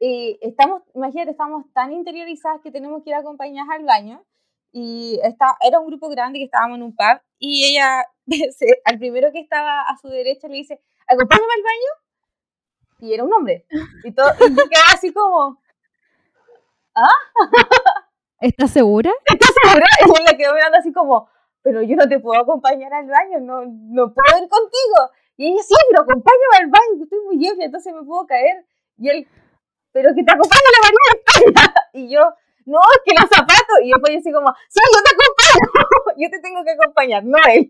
[0.00, 4.24] Y estamos, imagínate, estamos tan interiorizadas que tenemos que ir acompañadas al baño.
[4.76, 7.20] Y está, era un grupo grande que estábamos en un pub.
[7.38, 8.04] Y ella,
[8.58, 11.90] se- al primero que estaba a su derecha, le dice: Acompáñame al baño.
[12.98, 13.66] Y era un hombre.
[14.02, 15.60] Y, todo, y yo quedaba así como:
[18.40, 19.12] ¿Estás segura?
[19.26, 19.86] ¿Estás segura?
[20.00, 21.28] Y la quedó mirando así como:
[21.62, 25.10] pero yo no te puedo acompañar al baño, no, no puedo ir contigo.
[25.36, 28.66] Y ella, sí, pero acompáñame al baño, que estoy muy ebria, entonces me puedo caer.
[28.98, 29.28] Y él,
[29.92, 30.88] pero que te acompañe la
[31.52, 32.20] María Y yo,
[32.66, 33.78] no, es que los zapatos.
[33.82, 37.38] Y después yo así como, sí, yo te acompaño, yo te tengo que acompañar, no
[37.52, 37.68] él.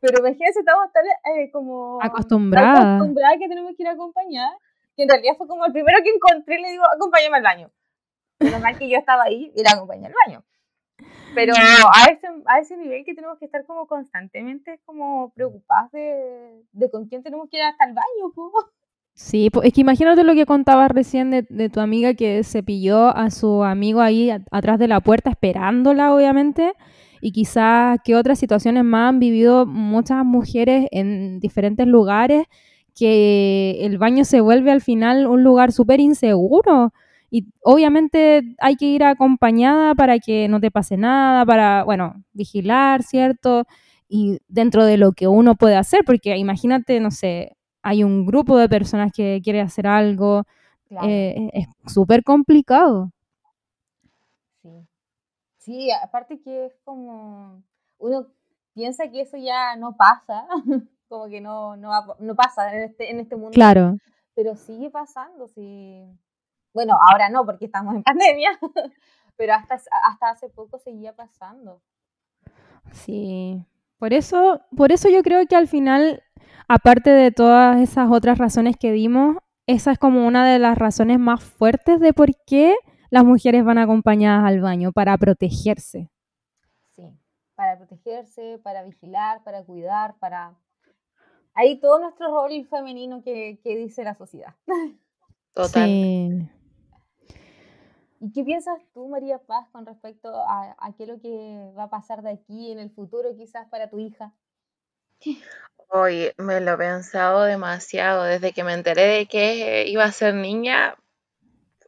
[0.00, 4.52] Pero imagínense, estamos tan eh, como acostumbradas acostumbrada que tenemos que ir a acompañar,
[4.94, 7.70] que en realidad fue como el primero que encontré, le digo, acompáñame al baño.
[8.38, 10.44] Menos mal que yo estaba ahí y la acompañé al baño.
[11.34, 16.62] Pero a ese, a ese nivel que tenemos que estar como constantemente como preocupadas de,
[16.72, 18.32] de con quién tenemos que ir hasta el baño.
[19.18, 23.30] Sí, es que imagínate lo que contabas recién de, tu amiga que se pilló a
[23.30, 26.74] su amigo ahí atrás de la puerta esperándola, obviamente,
[27.22, 32.44] y quizás qué otras situaciones más han vivido muchas mujeres en diferentes lugares,
[32.94, 36.92] que el baño se vuelve al final un lugar súper inseguro.
[37.30, 43.02] Y obviamente hay que ir acompañada para que no te pase nada, para, bueno, vigilar,
[43.02, 43.64] ¿cierto?
[44.08, 48.56] Y dentro de lo que uno puede hacer, porque imagínate, no sé, hay un grupo
[48.58, 50.44] de personas que quiere hacer algo,
[51.02, 53.10] eh, es súper complicado.
[54.62, 54.86] Sí.
[55.58, 57.62] sí, aparte que es como,
[57.98, 58.26] uno
[58.74, 60.46] piensa que eso ya no pasa,
[61.08, 63.52] como que no, no, no pasa en este, en este mundo.
[63.52, 63.96] Claro.
[64.34, 66.04] Pero sigue pasando, sí
[66.76, 68.50] bueno, ahora no, porque estamos en pandemia,
[69.36, 71.80] pero hasta, hasta hace poco seguía pasando.
[72.92, 73.64] Sí,
[73.98, 76.22] por eso, por eso yo creo que al final,
[76.68, 81.18] aparte de todas esas otras razones que dimos, esa es como una de las razones
[81.18, 82.76] más fuertes de por qué
[83.10, 86.10] las mujeres van acompañadas al baño, para protegerse.
[86.94, 87.10] Sí,
[87.54, 90.54] para protegerse, para vigilar, para cuidar, para...
[91.54, 94.54] Ahí todo nuestro rol femenino que, que dice la sociedad.
[95.54, 95.88] Total.
[95.88, 96.50] Sí.
[98.20, 101.84] ¿Y qué piensas tú, María Paz, con respecto a, a qué es lo que va
[101.84, 104.34] a pasar de aquí en el futuro, quizás para tu hija?
[105.88, 110.34] Hoy me lo he pensado demasiado desde que me enteré de que iba a ser
[110.34, 110.96] niña,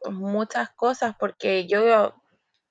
[0.09, 2.15] muchas cosas, porque yo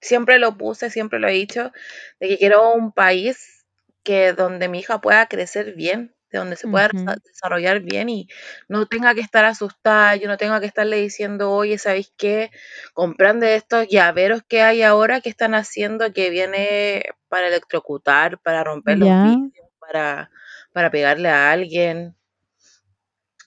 [0.00, 1.72] siempre lo puse, siempre lo he dicho,
[2.20, 3.66] de que quiero un país
[4.02, 6.88] que donde mi hija pueda crecer bien, de donde se pueda
[7.24, 8.28] desarrollar bien y
[8.68, 12.50] no tenga que estar asustada, yo no tenga que estarle diciendo, oye, ¿sabéis qué?
[12.92, 18.64] Compran de estos llaveros que hay ahora que están haciendo que viene para electrocutar, para
[18.64, 20.30] romper los vidrios, para,
[20.72, 22.16] para pegarle a alguien.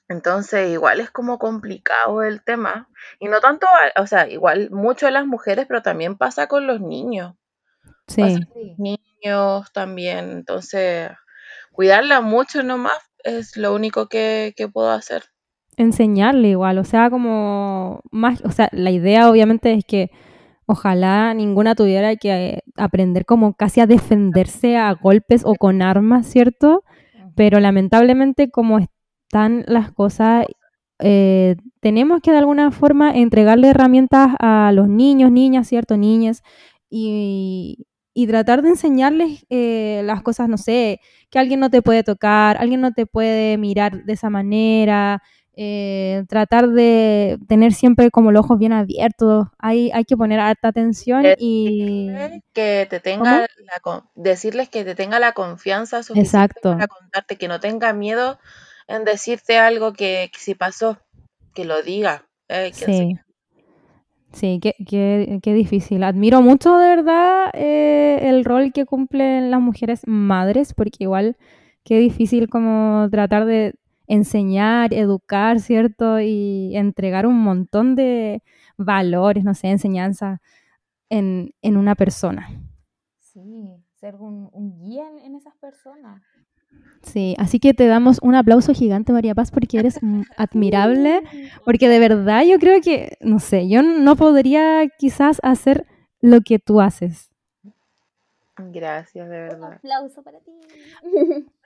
[0.07, 2.89] Entonces, igual es como complicado el tema.
[3.19, 6.81] Y no tanto, o sea, igual mucho de las mujeres, pero también pasa con los
[6.81, 7.35] niños.
[8.07, 8.21] Sí.
[8.21, 10.31] Pasa con los niños también.
[10.31, 11.11] Entonces,
[11.71, 15.23] cuidarla mucho nomás es lo único que, puedo hacer.
[15.77, 20.11] Enseñarle igual, o sea, como más, o sea, la idea obviamente es que
[20.65, 26.83] ojalá ninguna tuviera que aprender como casi a defenderse a golpes o con armas, ¿cierto?
[27.35, 30.45] Pero lamentablemente como están las cosas,
[30.99, 35.97] eh, tenemos que de alguna forma entregarle herramientas a los niños, niñas, ¿cierto?
[35.97, 36.43] Niñas,
[36.89, 42.03] y, y tratar de enseñarles eh, las cosas, no sé, que alguien no te puede
[42.03, 45.21] tocar, alguien no te puede mirar de esa manera,
[45.57, 50.69] eh, tratar de tener siempre como los ojos bien abiertos, hay, hay que poner alta
[50.69, 52.09] atención y...
[52.53, 53.47] Que te tenga
[54.15, 58.39] decirles que te tenga la confianza suficiente para contarte, que no tenga miedo
[58.87, 60.99] en decirte algo que, si pasó,
[61.53, 62.25] que lo diga.
[62.47, 63.17] Eh, sí.
[64.33, 66.03] Sí, qué, qué, qué, difícil.
[66.03, 71.35] Admiro mucho de verdad eh, el rol que cumplen las mujeres madres, porque igual
[71.83, 73.73] qué difícil como tratar de
[74.11, 76.19] enseñar, educar, ¿cierto?
[76.19, 78.43] Y entregar un montón de
[78.77, 80.41] valores, no sé, enseñanza
[81.09, 82.49] en, en una persona.
[83.19, 86.21] Sí, ser un, un guía en esas personas.
[87.03, 89.97] Sí, así que te damos un aplauso gigante, María Paz, porque eres
[90.37, 91.21] admirable,
[91.63, 95.87] porque de verdad yo creo que, no sé, yo no podría quizás hacer
[96.19, 97.29] lo que tú haces.
[98.57, 99.69] Gracias, de verdad.
[99.69, 100.51] Un aplauso para ti.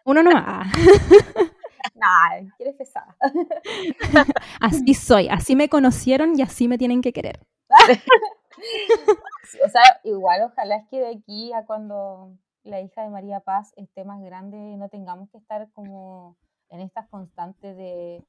[0.05, 0.71] Uno nomás.
[1.95, 3.15] Nah, quieres pesada.
[4.61, 7.39] Así soy, así me conocieron y así me tienen que querer.
[9.65, 13.73] o sea, igual ojalá es que de aquí a cuando la hija de María Paz
[13.77, 16.35] esté más grande, no tengamos que estar como
[16.69, 18.25] en estas constantes de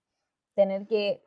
[0.54, 1.22] tener que,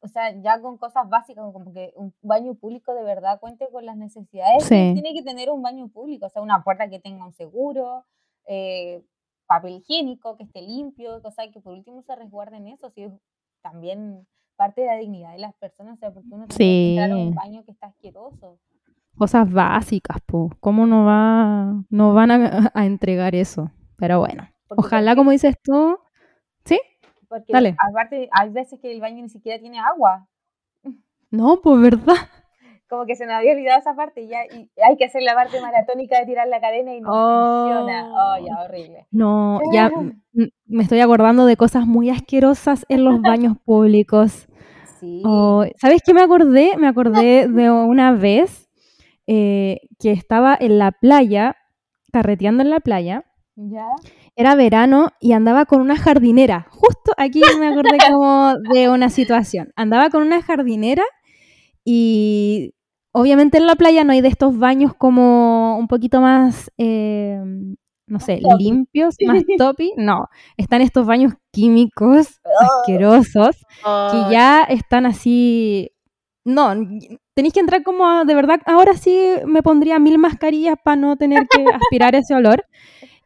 [0.00, 3.84] o sea, ya con cosas básicas, como que un baño público de verdad cuente con
[3.84, 7.32] las necesidades, tiene que tener un baño público, o sea, una puerta que tenga un
[7.32, 8.04] seguro,
[8.46, 9.02] eh,
[9.50, 13.12] papel higiénico, que esté limpio, o sea, que por último se resguarden eso, si es
[13.62, 14.26] también
[14.56, 17.16] parte de la dignidad de las personas, o sea, porque uno tiene que entrar a
[17.16, 18.60] un baño que está asqueroso.
[19.16, 20.52] cosas básicas, pues.
[20.60, 23.70] ¿Cómo no va, no van a, a entregar eso?
[23.96, 25.98] Pero bueno, Porque ojalá, como dices tú,
[26.64, 26.80] ¿sí?
[27.28, 27.76] Porque Dale.
[27.78, 30.28] aparte hay veces que el baño ni siquiera tiene agua.
[31.30, 32.16] No, pues verdad.
[32.90, 35.60] Como que se nos había olvidado esa parte ya y hay que hacer la parte
[35.60, 38.10] maratónica de tirar la cadena y no funciona.
[38.12, 39.06] Oh, ya, horrible.
[39.12, 39.92] No, ya
[40.66, 44.48] me estoy acordando de cosas muy asquerosas en los baños públicos.
[44.98, 45.22] Sí.
[45.24, 46.76] Oh, ¿Sabes qué me acordé?
[46.78, 48.68] Me acordé de una vez
[49.28, 51.56] eh, que estaba en la playa,
[52.12, 53.24] carreteando en la playa.
[53.54, 53.86] ¿Ya?
[54.34, 56.66] Era verano y andaba con una jardinera.
[56.70, 59.72] Justo aquí me acordé como de una situación.
[59.76, 61.04] Andaba con una jardinera
[61.84, 62.74] y
[63.12, 67.40] obviamente en la playa no hay de estos baños como un poquito más, eh,
[68.06, 68.64] no sé, topi.
[68.64, 69.92] limpios, más topi.
[69.96, 72.48] No, están estos baños químicos Oh.
[72.82, 73.56] asquerosos
[74.12, 75.90] que ya están así.
[76.44, 76.72] No,
[77.34, 78.60] tenéis que entrar como a- de verdad.
[78.66, 82.64] Ahora sí me pondría mil mascarillas para no tener que aspirar ese olor.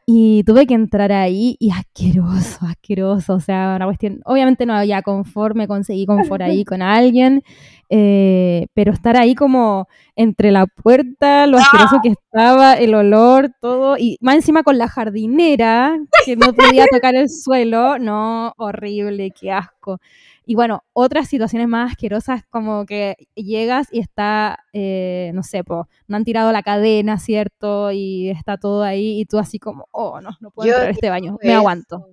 [0.07, 3.35] Y tuve que entrar ahí y asqueroso, asqueroso.
[3.35, 4.21] O sea, una cuestión.
[4.27, 7.43] Obviamente no había confort, me conseguí confort ahí con alguien.
[7.91, 13.97] eh, pero estar ahí como entre la puerta, lo asqueroso que estaba, el olor, todo.
[13.99, 17.99] Y más encima con la jardinera, que no podía tocar el suelo.
[17.99, 20.01] No, horrible, qué asco.
[20.47, 25.89] Y bueno, otras situaciones más asquerosas como que llegas y está, eh, no sé, po,
[26.07, 27.91] no han tirado la cadena, ¿cierto?
[27.93, 30.93] Y está todo ahí y tú así como, oh, no, no puedo Yo entrar a
[30.93, 31.59] este baño, me eso.
[31.59, 32.07] aguanto.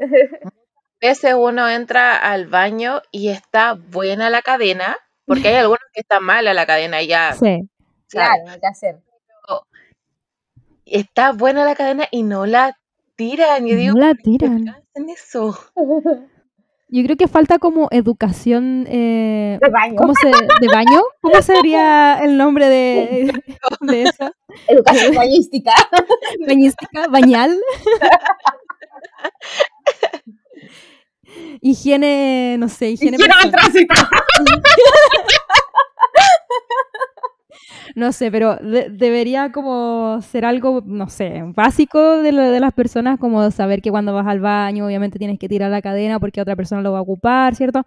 [0.00, 0.06] A
[1.00, 4.96] veces uno entra al baño y está buena la cadena,
[5.26, 7.68] porque hay algunos que está mala la cadena y ya, Sí, ¿sabes?
[8.08, 9.02] Claro, hay que hacer.
[10.86, 12.78] Está buena la cadena y no la
[13.16, 13.66] tiran.
[13.66, 14.68] Yo no digo, la ¿por qué tiran.
[14.68, 15.58] hacen eso?
[16.88, 19.96] Yo creo que falta como educación, eh, De baño.
[19.96, 21.02] ¿cómo se, de baño?
[21.20, 23.32] ¿Cómo sería el nombre de,
[23.80, 24.32] de eso?
[24.68, 25.72] Educación bañística.
[26.46, 27.58] Bañística, bañal.
[31.60, 33.52] Higiene, no sé, higiene Higiene.
[37.94, 43.50] No sé, pero de- debería como ser algo, no sé, básico de, las personas, como
[43.50, 46.82] saber que cuando vas al baño obviamente tienes que tirar la cadena porque otra persona
[46.82, 47.86] lo va a ocupar, ¿cierto?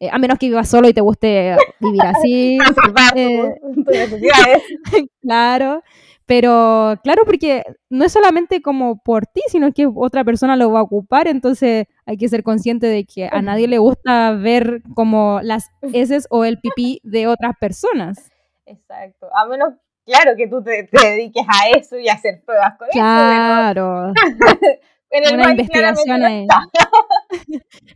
[0.00, 2.58] Eh, a menos que vivas solo y te guste vivir así,
[3.16, 3.54] Eh.
[5.22, 5.82] claro.
[6.26, 10.80] Pero claro, porque no es solamente como por ti, sino que otra persona lo va
[10.80, 15.40] a ocupar, entonces hay que ser consciente de que a nadie le gusta ver como
[15.42, 18.30] las heces o el pipí de otras personas.
[18.70, 19.28] Exacto.
[19.34, 19.74] A menos,
[20.06, 24.12] claro, que tú te, te dediques a eso y a hacer pruebas con Claro.
[24.12, 24.14] eso.
[24.40, 26.46] pero en el una investigación ahí.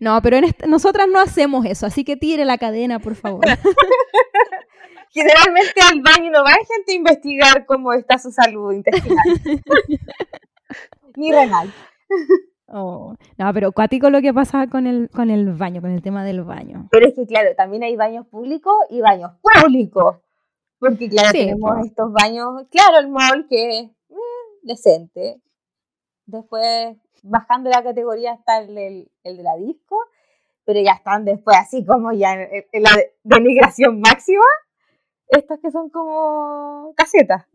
[0.00, 3.44] No, pero en este- nosotras no hacemos eso, así que tire la cadena, por favor.
[5.10, 9.18] Generalmente al baño no va gente a investigar cómo está su salud intestinal.
[11.16, 11.70] Ni renal.
[12.68, 16.24] Oh, No, pero cuático lo que pasa con el, con el baño, con el tema
[16.24, 16.88] del baño.
[16.90, 20.16] Pero es que, claro, también hay baños públicos y baños públicos.
[20.82, 21.86] Porque, claro, Sí, tenemos pues.
[21.86, 24.16] estos baños, claro, el mall que es eh,
[24.62, 25.40] decente.
[26.26, 29.96] Después, bajando la categoría está el, del- el de la disco,
[30.64, 34.42] pero ya están después así como ya en, en la de- denigración máxima.
[35.28, 37.46] Estos que son como casetas.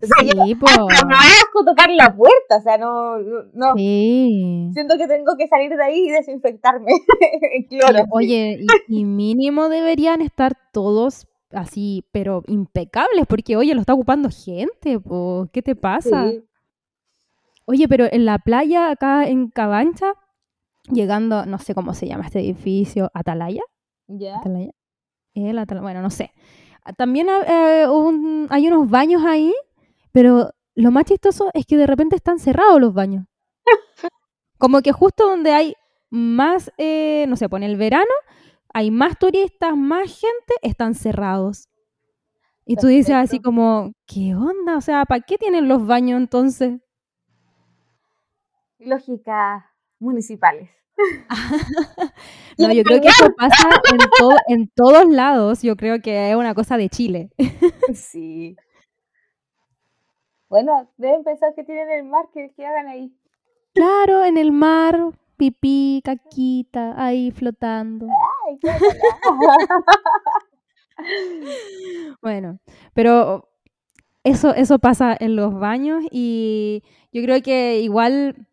[0.00, 0.66] O sea, yo- Sí, po.
[0.66, 3.18] pero me asco tocar la puerta, o sea, no,
[3.54, 3.74] no.
[3.76, 4.70] Sí.
[4.72, 6.92] siento que tengo que salir de ahí y desinfectarme.
[7.70, 7.78] Y,
[8.10, 14.28] Oye, y, y mínimo deberían estar todos así, pero impecables, porque oye, lo está ocupando
[14.30, 15.48] gente, po.
[15.52, 16.30] ¿qué te pasa?
[16.30, 16.44] Sí.
[17.66, 20.14] Oye, pero en la playa acá en Cabancha,
[20.90, 23.62] llegando, no sé cómo se llama este edificio, Atalaya.
[24.08, 24.38] ¿Ya?
[24.38, 24.72] Atalaya.
[25.34, 26.32] El Atalaya, bueno, no sé.
[26.84, 29.54] Ah, También eh, un- hay unos baños ahí,
[30.10, 33.26] pero lo más chistoso es que de repente están cerrados los baños.
[34.58, 35.74] Como que justo donde hay
[36.10, 38.10] más, eh, no sé, pone el verano,
[38.74, 41.68] hay más turistas, más gente, están cerrados.
[42.64, 44.76] Y tú dices así como, ¿qué onda?
[44.76, 46.80] O sea, ¿para qué tienen los baños entonces?
[48.78, 49.64] Lógicas
[49.98, 50.70] municipales.
[52.58, 55.62] No, yo creo que eso pasa en, to- en todos lados.
[55.62, 57.30] Yo creo que es una cosa de Chile.
[57.94, 58.56] Sí.
[60.48, 63.10] Bueno, deben pensar que tienen el mar, que, que hagan ahí.
[63.74, 65.00] Claro, en el mar,
[65.42, 68.06] pipí, caquita, ahí flotando.
[68.46, 68.58] Ay.
[72.20, 72.60] Bueno,
[72.94, 73.48] pero
[74.22, 78.46] eso, eso pasa en los baños y yo creo que igual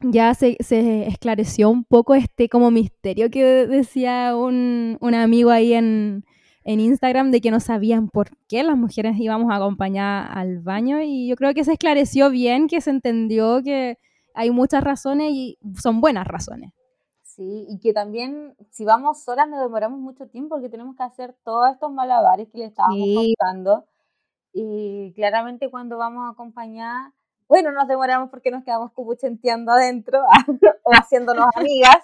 [0.00, 5.72] ya se, se esclareció un poco este como misterio que decía un, un amigo ahí
[5.72, 6.24] en
[6.64, 11.02] en Instagram de que no sabían por qué las mujeres íbamos a acompañar al baño
[11.02, 13.98] y yo creo que se esclareció bien, que se entendió que
[14.34, 16.72] hay muchas razones y son buenas razones.
[17.22, 21.34] Sí, y que también si vamos solas nos demoramos mucho tiempo porque tenemos que hacer
[21.44, 23.86] todos estos malabares que le estábamos contando.
[24.52, 27.12] Y claramente cuando vamos a acompañar,
[27.48, 30.22] bueno, nos demoramos porque nos quedamos cubuchenteando adentro
[30.84, 31.98] o haciéndonos amigas,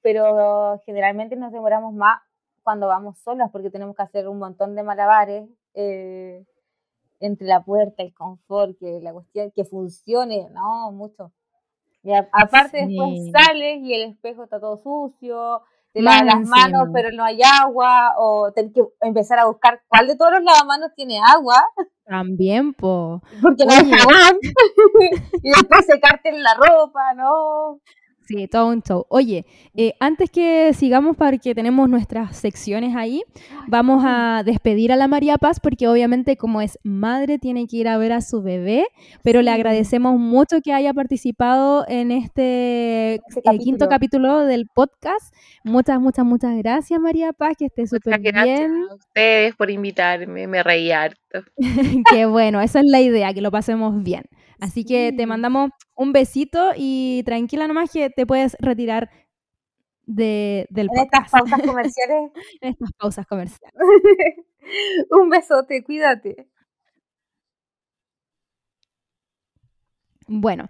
[0.00, 2.20] pero generalmente nos demoramos más
[2.62, 6.44] cuando vamos solas porque tenemos que hacer un montón de malabares eh,
[7.18, 10.92] entre la puerta, el confort, que la cuestión, que funcione, ¿no?
[10.92, 11.32] Mucho.
[12.04, 17.12] Y aparte después sales y el espejo está todo sucio, te lavas las manos pero
[17.12, 21.20] no hay agua, o tenés que empezar a buscar cuál de todos los lavamanos tiene
[21.20, 21.62] agua.
[22.04, 23.22] También, po.
[23.42, 24.38] Porque no hay jabón.
[25.42, 27.80] y después secarte en la ropa, ¿no?
[28.26, 29.04] Sí, todo un show.
[29.08, 29.44] Oye,
[29.74, 33.22] eh, antes que sigamos porque tenemos nuestras secciones ahí,
[33.66, 37.88] vamos a despedir a la María Paz porque obviamente como es madre tiene que ir
[37.88, 38.86] a ver a su bebé,
[39.22, 45.34] pero le agradecemos mucho que haya participado en este, este eh, quinto capítulo del podcast.
[45.64, 48.34] Muchas, muchas, muchas gracias María Paz, que esté súper bien.
[48.34, 51.42] Gracias a ustedes por invitarme, me reí harto.
[52.10, 54.22] Qué bueno, esa es la idea, que lo pasemos bien.
[54.60, 59.10] Así que te mandamos un besito y tranquila nomás que te puedes retirar
[60.06, 62.30] de, del en estas pausas comerciales.
[62.60, 63.74] en estas pausas comerciales.
[65.10, 66.48] un besote, cuídate.
[70.28, 70.68] Bueno,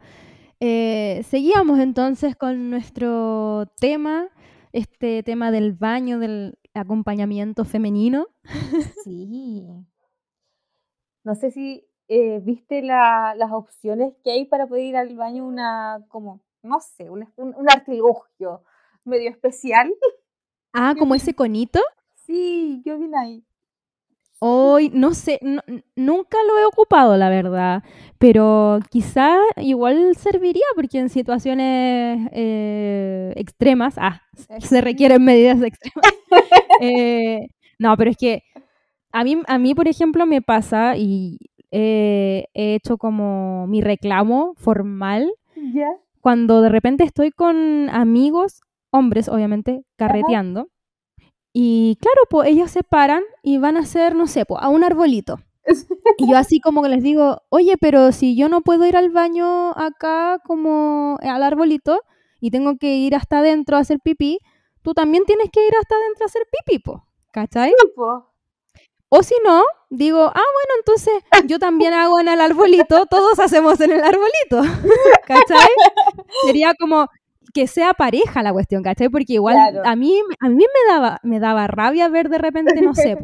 [0.61, 4.29] eh, seguíamos entonces con nuestro tema,
[4.73, 8.29] este tema del baño, del acompañamiento femenino.
[9.05, 9.67] Sí.
[11.25, 15.47] No sé si eh, ¿viste las opciones que hay para poder ir al baño?
[15.47, 18.63] Una, como, no sé, un, un, artilugio
[19.07, 19.91] medio especial.
[20.75, 21.81] Ah, como ese conito.
[22.27, 23.45] Sí, yo vine ahí.
[24.41, 25.39] Hoy, no sé,
[25.95, 27.83] nunca lo he ocupado, la verdad,
[28.19, 34.21] pero quizá igual serviría porque en situaciones eh, extremas, ah,
[34.59, 36.13] se requieren medidas extremas.
[36.81, 37.49] Eh,
[37.79, 38.43] no, pero es que
[39.13, 41.39] a mí, a mí, por ejemplo, me pasa, y
[41.73, 45.33] he hecho como mi reclamo formal.
[46.21, 48.61] Cuando de repente estoy con amigos,
[48.91, 50.69] hombres obviamente, carreteando.
[51.53, 54.85] Y claro, pues ellos se paran y van a hacer, no sé, pues a un
[54.85, 55.39] arbolito.
[56.19, 59.11] y yo así como que les digo, oye, pero si yo no puedo ir al
[59.11, 62.01] baño acá como al arbolito
[62.41, 64.39] y tengo que ir hasta adentro a hacer pipí,
[64.83, 67.05] tú también tienes que ir hasta adentro a hacer pipí, po.
[67.33, 67.73] ¿Cachai?
[69.15, 71.13] O si no, digo, ah, bueno, entonces
[71.47, 74.63] yo también hago en el arbolito, todos hacemos en el arbolito,
[75.27, 75.69] ¿cachai?
[76.47, 77.09] Sería como
[77.53, 79.11] que sea pareja la cuestión, ¿cachai?
[79.11, 82.95] Porque igual a mí, a mí me, daba, me daba rabia ver de repente, no
[82.95, 83.19] sé,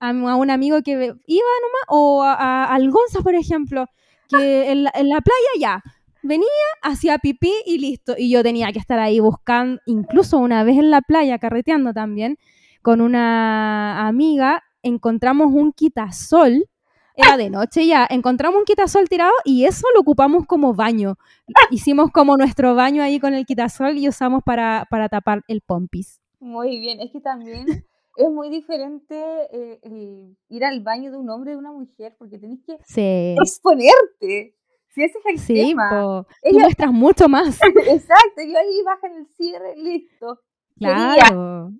[0.00, 3.86] a, un amigo que iba nomás, o a, al Gonza, por ejemplo,
[4.28, 5.82] que en la, en la playa ya,
[6.24, 6.48] venía,
[6.82, 8.16] hacía pipí y listo.
[8.18, 12.38] Y yo tenía que estar ahí buscando, incluso una vez en la playa, carreteando también,
[12.82, 16.68] con una amiga encontramos un quitasol,
[17.14, 21.16] era de noche ya, encontramos un quitasol tirado y eso lo ocupamos como baño.
[21.70, 26.20] Hicimos como nuestro baño ahí con el quitasol y usamos para, para tapar el pompis.
[26.38, 27.66] Muy bien, es que también
[28.18, 29.16] es muy diferente
[29.52, 32.74] eh, ir al baño de un hombre y de una mujer porque tenés que
[33.34, 34.54] exponerte.
[34.88, 36.24] Si ese es el tema.
[36.52, 37.58] muestras mucho más.
[37.86, 40.40] Exacto, yo ahí baja en el cierre, listo.
[40.78, 41.72] Claro.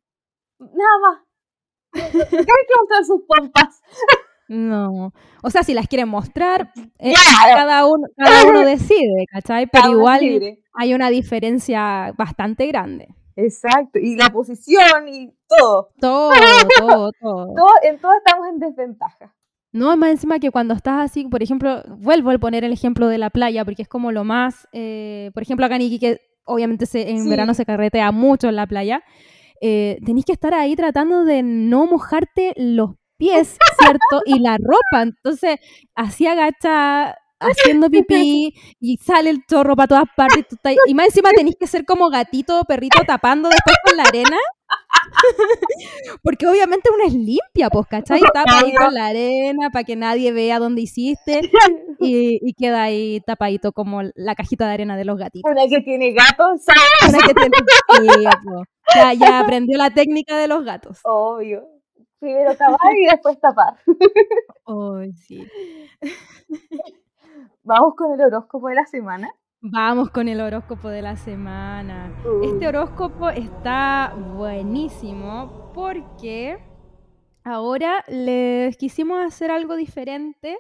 [0.59, 1.28] Nada más.
[1.93, 3.81] ¿Qué hay que mostrar sus pompas?
[4.49, 5.13] No,
[5.43, 7.13] o sea, si las quieren mostrar, eh,
[7.55, 8.07] cada, uno,
[8.49, 9.67] uno decide, ¿cachai?
[9.67, 10.21] Pero igual
[10.73, 13.09] hay una diferencia bastante grande.
[13.37, 15.91] Exacto, y la posición y todo.
[16.01, 16.33] Todo,
[16.81, 17.55] todo, todo.
[17.83, 19.35] en todo estamos en desventaja.
[19.71, 23.19] No, más encima que cuando estás así, por ejemplo, vuelvo a poner el ejemplo de
[23.19, 27.29] la playa, porque es como lo más, eh, por ejemplo, acá en Iquique, obviamente en
[27.29, 29.05] verano se carretea mucho en la playa,
[29.61, 34.23] eh, tenéis que estar ahí tratando de no mojarte los pies, ¿cierto?
[34.25, 35.03] Y la ropa.
[35.03, 35.59] Entonces,
[35.95, 40.47] así agacha haciendo pipí y sale el chorro para todas partes.
[40.87, 44.37] Y más encima tenéis que ser como gatito o perrito tapando después con la arena.
[46.23, 48.21] Porque obviamente uno es limpia, pues, ¿cachai?
[48.21, 51.51] Tapa ahí con la arena para que nadie vea dónde hiciste
[52.01, 55.51] y, queda ahí tapadito como la cajita de arena de los gatitos.
[55.51, 56.63] Una que tiene gatos.
[57.09, 57.57] Una que tiene...
[58.95, 61.01] ya, ya aprendió la técnica de los gatos.
[61.05, 61.67] Obvio.
[62.19, 63.75] Primero tapar y después tapar.
[64.67, 65.47] Ay, sí.
[67.63, 69.31] Vamos con el horóscopo de la semana.
[69.61, 72.13] Vamos con el horóscopo de la semana.
[72.43, 76.59] Este horóscopo está buenísimo porque
[77.45, 80.59] Ahora les quisimos hacer algo diferente,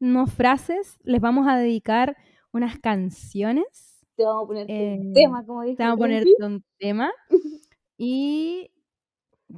[0.00, 2.16] no frases, les vamos a dedicar
[2.52, 4.04] unas canciones.
[4.16, 7.12] Te vamos a poner Eh, un tema, como dijo Te vamos a poner un tema
[7.96, 8.70] y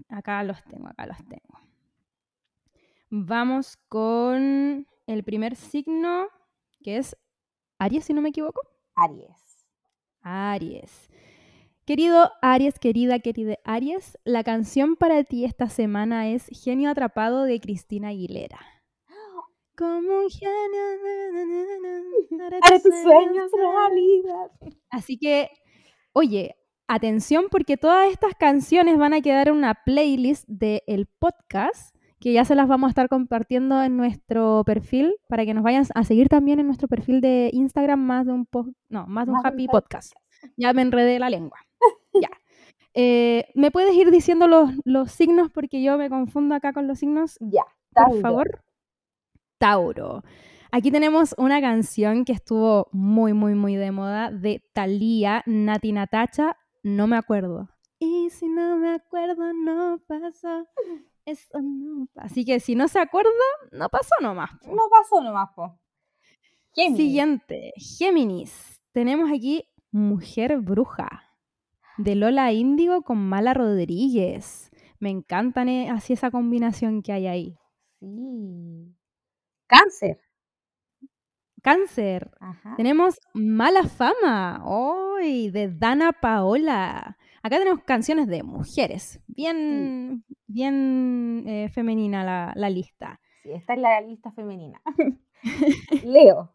[0.08, 1.60] acá los tengo, acá los tengo.
[3.10, 6.26] Vamos con el primer signo,
[6.82, 7.16] que es
[7.78, 8.60] Aries, si no me equivoco.
[8.94, 9.66] Aries.
[10.22, 11.08] Aries.
[11.84, 17.60] Querido Aries, querida, querida Aries, la canción para ti esta semana es Genio Atrapado de
[17.60, 18.58] Cristina Aguilera.
[19.76, 20.82] Como un genio.
[22.44, 24.50] Haré tus sueños realidad.
[24.90, 25.50] Así que,
[26.12, 26.56] oye,
[26.88, 32.44] atención porque todas estas canciones van a quedar en una playlist del podcast que ya
[32.44, 36.28] se las vamos a estar compartiendo en nuestro perfil para que nos vayan a seguir
[36.28, 38.48] también en nuestro perfil de Instagram más de un
[38.88, 40.12] no, más de un Más happy podcast.
[40.56, 41.58] Ya me enredé la lengua.
[42.14, 42.30] ya.
[42.94, 46.98] Eh, ¿Me puedes ir diciendo los, los signos porque yo me confundo acá con los
[46.98, 47.36] signos?
[47.40, 47.64] Ya.
[47.94, 48.64] por favor.
[49.58, 50.22] Tauro.
[50.70, 56.56] Aquí tenemos una canción que estuvo muy, muy, muy de moda de Thalía, Nati Natacha,
[56.86, 57.68] no me acuerdo.
[57.98, 60.66] Y si no me acuerdo, no pasó.
[61.24, 63.30] Eso no Así que si no se acuerda,
[63.72, 64.50] no pasó nomás.
[64.62, 64.68] po.
[64.68, 65.76] No pasó nomás, po.
[66.72, 66.96] Géminis.
[66.96, 68.80] Siguiente, Géminis.
[68.92, 71.24] Tenemos aquí Mujer Bruja,
[71.98, 74.70] de Lola Índigo con Mala Rodríguez.
[75.00, 77.58] Me encantan eh, así esa combinación que hay ahí.
[77.98, 78.94] Sí.
[79.66, 80.20] Cáncer.
[81.66, 82.30] Cáncer.
[82.38, 82.76] Ajá.
[82.76, 87.18] Tenemos Mala Fama, hoy de Dana Paola.
[87.42, 93.20] Acá tenemos canciones de mujeres, bien, bien eh, femenina la, la lista.
[93.42, 94.80] Sí, esta es la lista femenina.
[96.04, 96.52] Leo.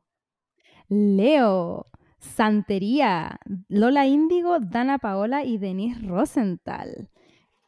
[0.88, 1.88] Leo,
[2.20, 3.38] Santería,
[3.68, 7.10] Lola Índigo, Dana Paola y Denise Rosenthal.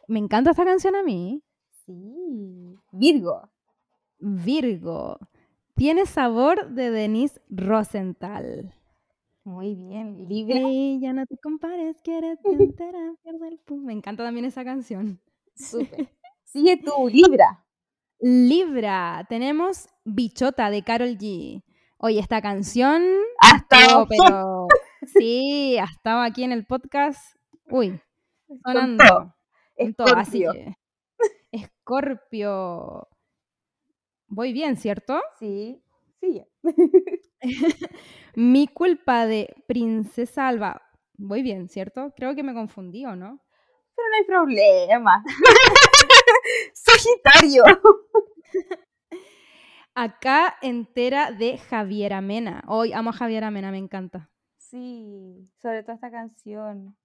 [0.08, 1.44] Me encanta esta canción a mí.
[1.86, 2.78] Sí.
[2.94, 3.50] Virgo.
[4.20, 5.20] Virgo,
[5.76, 8.74] tiene sabor de Denise Rosenthal.
[9.44, 10.28] Muy bien.
[10.28, 10.56] Libra.
[10.58, 15.20] Ey, ya no te compares, quieres entera, pierde el Me encanta también esa canción.
[15.56, 16.10] Súper.
[16.46, 17.66] Sigue tú, Libra.
[18.20, 21.62] Libra, tenemos Bichota de Carol G.
[21.98, 23.04] Oye, esta canción,
[23.40, 24.68] Ha estado pero
[25.18, 27.36] sí, ha estado aquí en el podcast.
[27.70, 28.00] Uy,
[28.64, 29.34] sonando.
[30.16, 30.78] así que.
[31.52, 33.08] Escorpio.
[34.36, 35.22] Voy bien, ¿cierto?
[35.38, 35.80] Sí.
[36.20, 36.48] Sigue.
[38.36, 40.82] Mi culpa de Princesa Alba.
[41.14, 42.12] Voy bien, ¿cierto?
[42.16, 43.40] Creo que me confundí, ¿o no?
[43.96, 45.24] Pero no hay problema.
[46.74, 47.64] Sagitario.
[49.94, 52.64] Acá entera de Javiera Mena.
[52.68, 54.32] Hoy amo a Javiera Mena, me encanta.
[54.58, 56.98] Sí, sobre todo esta canción.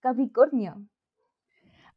[0.00, 0.84] Capricornio.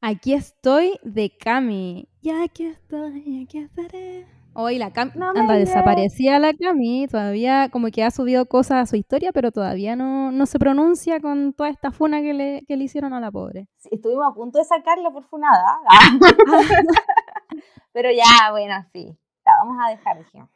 [0.01, 2.07] Aquí estoy de Cami.
[2.21, 4.27] Ya aquí estoy, aquí estaré.
[4.53, 5.59] Hoy la Cami No anda iré.
[5.65, 7.07] desaparecida la Cami.
[7.07, 11.19] Todavía como que ha subido cosas a su historia, pero todavía no, no se pronuncia
[11.19, 13.67] con toda esta funa que le, que le hicieron a la pobre.
[13.77, 15.77] Sí, estuvimos a punto de sacarla por funada.
[15.87, 16.17] Ah.
[17.93, 19.17] Pero ya, bueno, sí.
[19.45, 20.49] La vamos a dejar, dijimos.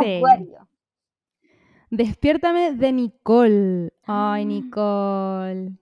[0.00, 0.16] Sí.
[0.16, 0.66] Acuario.
[1.90, 3.92] Despiértame de Nicole.
[4.06, 4.44] Ay, Ah.
[4.44, 5.72] Nicole.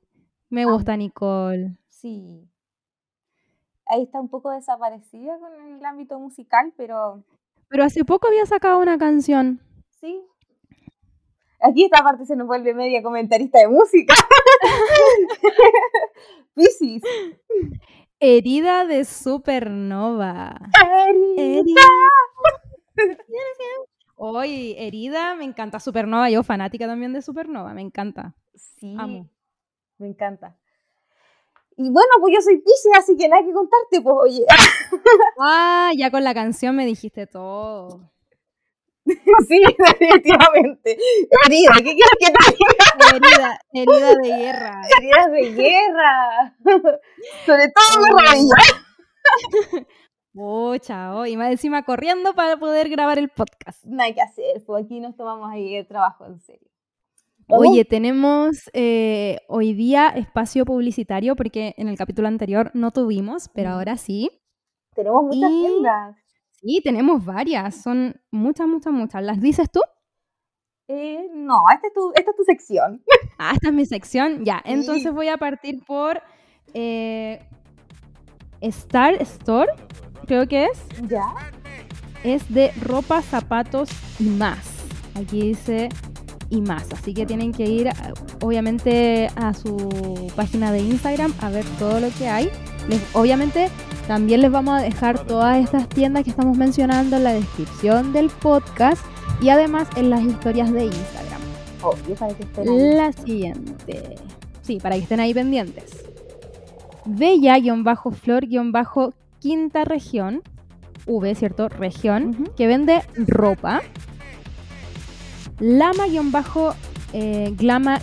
[0.51, 0.67] Me Ah.
[0.67, 1.77] gusta Nicole.
[1.89, 2.50] Sí.
[3.91, 7.23] Ahí está un poco desaparecida con el ámbito musical, pero
[7.69, 9.61] Pero hace poco había sacado una canción.
[10.01, 10.23] sí.
[11.63, 14.15] Aquí esta parte se nos vuelve media comentarista de música.
[16.55, 17.03] Piscis.
[18.19, 20.59] Herida de Supernova.
[21.37, 21.81] Herida.
[24.17, 26.31] Hoy, Herida, me encanta Supernova.
[26.31, 28.35] Yo fanática también de Supernova, me encanta.
[28.55, 29.29] Sí, Amo.
[29.99, 30.57] me encanta.
[31.83, 34.45] Y bueno, pues yo soy Piscis, así que nada que contarte, pues oye.
[35.41, 38.01] Ah, ya con la canción me dijiste todo.
[39.49, 40.99] sí, definitivamente.
[41.47, 43.59] Herida, ¿qué quieres que te diga?
[43.73, 44.83] Herida, herida de guerra.
[44.99, 46.57] Heridas de guerra.
[47.47, 48.19] Sobre todo de Oh.
[48.19, 48.75] rodillas.
[50.37, 51.27] Oh, chao.
[51.27, 53.83] Y más encima corriendo para poder grabar el podcast.
[53.85, 56.70] No hay que hacer, pues aquí nos tomamos ahí el trabajo en serio.
[57.53, 63.71] Oye, tenemos eh, hoy día espacio publicitario porque en el capítulo anterior no tuvimos, pero
[63.71, 64.31] ahora sí.
[64.95, 66.17] Tenemos muchas y- tiendas.
[66.63, 67.75] Sí, tenemos varias.
[67.83, 69.23] Son muchas, muchas, muchas.
[69.23, 69.81] ¿Las dices tú?
[70.89, 73.03] Eh, no, esta es, tu, esta es tu sección.
[73.43, 74.45] Ah, esta es mi sección.
[74.45, 74.73] Ya, Sí.
[74.73, 76.21] entonces voy a partir por
[76.75, 77.41] eh,
[78.61, 79.73] Star Store,
[80.27, 80.85] creo que es.
[81.09, 81.25] ¿Ya?
[82.23, 83.89] Es de ropa, zapatos
[84.21, 84.59] y más.
[85.15, 85.89] Aquí dice
[86.51, 86.87] y más.
[86.93, 87.89] Así que tienen que ir,
[88.43, 92.51] obviamente, a su página de Instagram a ver todo lo que hay.
[92.89, 93.69] Les- obviamente,
[94.09, 98.29] También les vamos a dejar todas estas tiendas que estamos mencionando en la descripción del
[98.29, 99.05] podcast
[99.41, 101.41] y además en las historias de Instagram.
[101.83, 102.95] Obvio, para que estén ahí.
[102.97, 104.17] La siguiente.
[104.63, 106.05] Sí, para que estén ahí pendientes.
[107.07, 110.43] Bella-flor-quinta región.
[111.07, 111.69] V, ¿cierto?
[111.69, 112.49] Región.
[112.57, 113.81] Que vende ropa.
[115.61, 116.75] Lama-glama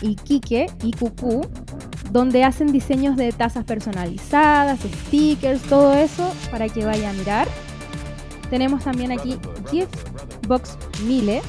[0.01, 1.45] y Kike y Cucú.
[2.11, 7.47] Donde hacen diseños de tazas personalizadas, stickers, todo eso para que vaya a mirar.
[8.49, 9.37] Tenemos también aquí
[9.69, 9.93] Gift
[10.47, 11.41] Box Mile,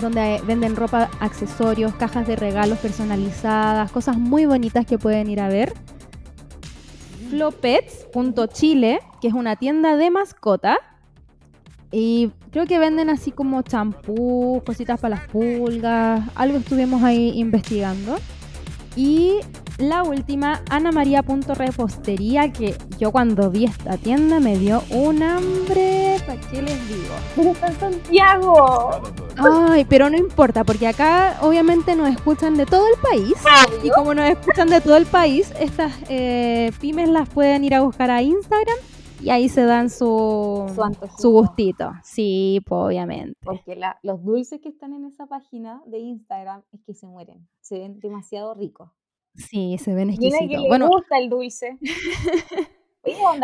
[0.00, 5.48] donde venden ropa, accesorios, cajas de regalos personalizadas, cosas muy bonitas que pueden ir a
[5.48, 5.74] ver.
[7.28, 10.78] Flopets.chile, que es una tienda de mascota.
[11.92, 18.16] Y creo que venden así como champú, cositas para las pulgas, algo estuvimos ahí investigando.
[18.96, 19.40] Y
[19.78, 26.62] la última, anamaria.repostería, que yo cuando vi esta tienda me dio un hambre, ¿para qué
[26.62, 27.14] les digo?
[27.36, 29.02] ¡Pero está en Santiago!
[29.36, 33.34] Ay, pero no importa, porque acá obviamente nos escuchan de todo el país.
[33.82, 37.82] Y como nos escuchan de todo el país, estas eh, pymes las pueden ir a
[37.82, 38.76] buscar a Instagram
[39.22, 40.66] y ahí se dan su,
[41.18, 41.92] Su gustito.
[42.02, 43.38] Sí, pues, obviamente.
[43.42, 47.48] Porque la- los dulces que están en esa página de Instagram es que se mueren.
[47.60, 48.90] Se ven demasiado ricos.
[49.34, 50.62] Sí, se ven que exquisitos.
[50.62, 51.78] le Bueno, gusta el dulce.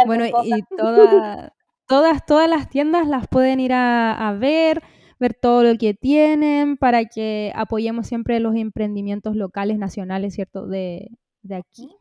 [0.07, 0.31] Bueno, y
[0.77, 1.55] toda-
[1.87, 4.83] todas, todas las tiendas las pueden ir a, a ver,
[5.21, 10.67] ver todo lo que tienen para que apoyemos siempre los emprendimientos locales, nacionales, ¿cierto?
[10.67, 11.11] De,
[11.43, 11.95] de aquí.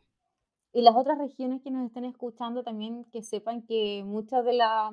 [0.72, 4.90] Y las otras regiones que nos estén escuchando también que sepan que muchas de la,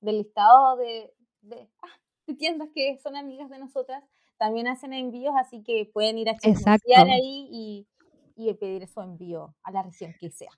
[0.00, 1.12] del listado de,
[1.42, 1.88] de, ah,
[2.26, 4.02] de tiendas que son amigas de nosotras
[4.38, 7.86] también hacen envíos, así que pueden ir a chismosear ahí y,
[8.36, 10.50] y pedir su envío a la región que sea.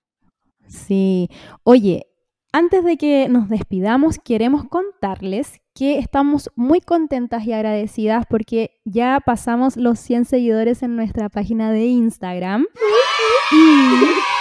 [0.69, 1.29] Sí.
[1.65, 2.07] Oye,
[2.53, 9.21] antes de que nos despidamos, queremos contarles que estamos muy contentas y agradecidas porque ya
[9.25, 12.67] pasamos los 100 seguidores en nuestra página de Instagram.
[13.53, 14.32] Y,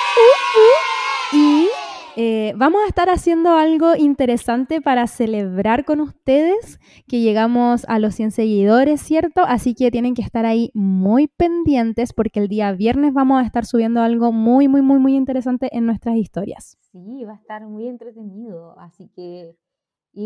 [2.18, 8.16] eh, vamos a estar haciendo algo interesante para celebrar con ustedes que llegamos a los
[8.16, 9.42] 100 seguidores, ¿cierto?
[9.46, 13.66] Así que tienen que estar ahí muy pendientes porque el día viernes vamos a estar
[13.66, 16.78] subiendo algo muy, muy, muy, muy interesante en nuestras historias.
[16.92, 19.56] Sí, va a estar muy entretenido, así que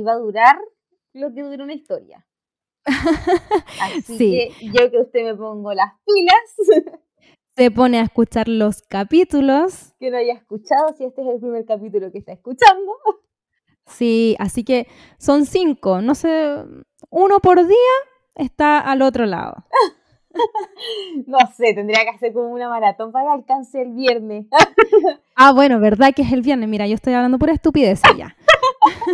[0.04, 0.58] va a durar
[1.14, 2.26] lo que dura una historia.
[3.82, 4.32] Así Sí.
[4.60, 6.94] que yo que usted me pongo las pilas,
[7.56, 9.94] Se pone a escuchar los capítulos.
[10.00, 12.92] que no haya escuchado, si este es el primer capítulo que está escuchando.
[13.88, 14.88] Sí, así que
[15.20, 16.58] son cinco, no sé,
[17.12, 17.94] uno por día
[18.36, 19.56] está al otro lado.
[21.28, 24.48] No sé, tendría que hacer como una maratón para que alcance el viernes.
[25.38, 26.68] Ah, bueno, ¿verdad que es el viernes?
[26.68, 28.36] Mira, yo estoy hablando pura estupidez ya.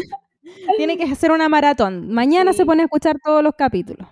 [0.77, 2.09] Tiene que hacer una maratón.
[2.11, 2.57] Mañana Sí.
[2.57, 4.07] se pone a escuchar todos los capítulos.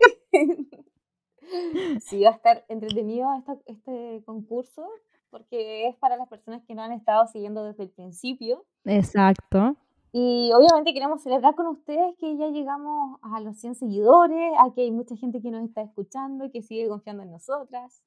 [2.02, 4.88] Sí, va a estar entretenido esta- este concurso
[5.30, 8.66] porque es para las personas que no han estado siguiendo desde el principio.
[8.86, 9.76] Exacto.
[10.12, 14.82] Y obviamente queremos celebrar con ustedes que ya llegamos a los 100 seguidores, a que
[14.82, 18.02] hay mucha gente que nos está escuchando y que sigue confiando en nosotras.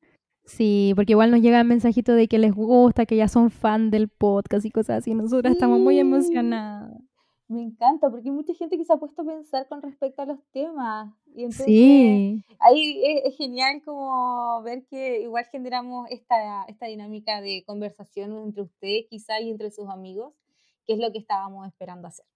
[0.45, 3.93] Sí, porque igual nos llega el mensajito de que les gusta, que ya son fan
[3.93, 5.15] del podcast y cosas así.
[5.15, 7.01] Nosotras estamos muy emocionadas.
[7.47, 10.27] Me encanta porque hay mucha gente que se ha puesto a pensar con respecto a
[10.27, 11.15] los temas.
[11.35, 17.41] Y entonces Sí, ahí es, es genial como ver que igual generamos esta, esta dinámica
[17.41, 20.35] de conversación entre ustedes quizá y entre sus amigos,
[20.87, 22.27] que es lo que estábamos esperando hacer.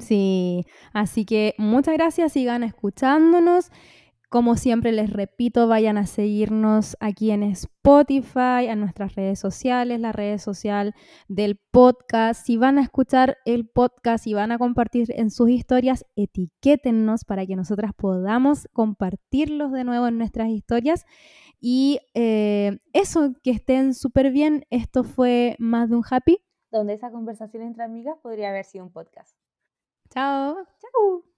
[0.00, 0.66] sí.
[0.92, 3.70] Así que muchas gracias, sigan escuchándonos.
[4.30, 10.12] Como siempre les repito, vayan a seguirnos aquí en Spotify, en nuestras redes sociales, la
[10.12, 10.94] red social
[11.28, 12.44] del podcast.
[12.44, 17.46] Si van a escuchar el podcast y van a compartir en sus historias, etiquétennos para
[17.46, 21.06] que nosotras podamos compartirlos de nuevo en nuestras historias.
[21.58, 24.66] Y eh, eso, que estén súper bien.
[24.68, 26.38] Esto fue más de un happy.
[26.70, 29.34] Donde esa conversación entre amigas podría haber sido un podcast.
[30.10, 30.54] Chao.
[30.80, 31.37] ¡Chao!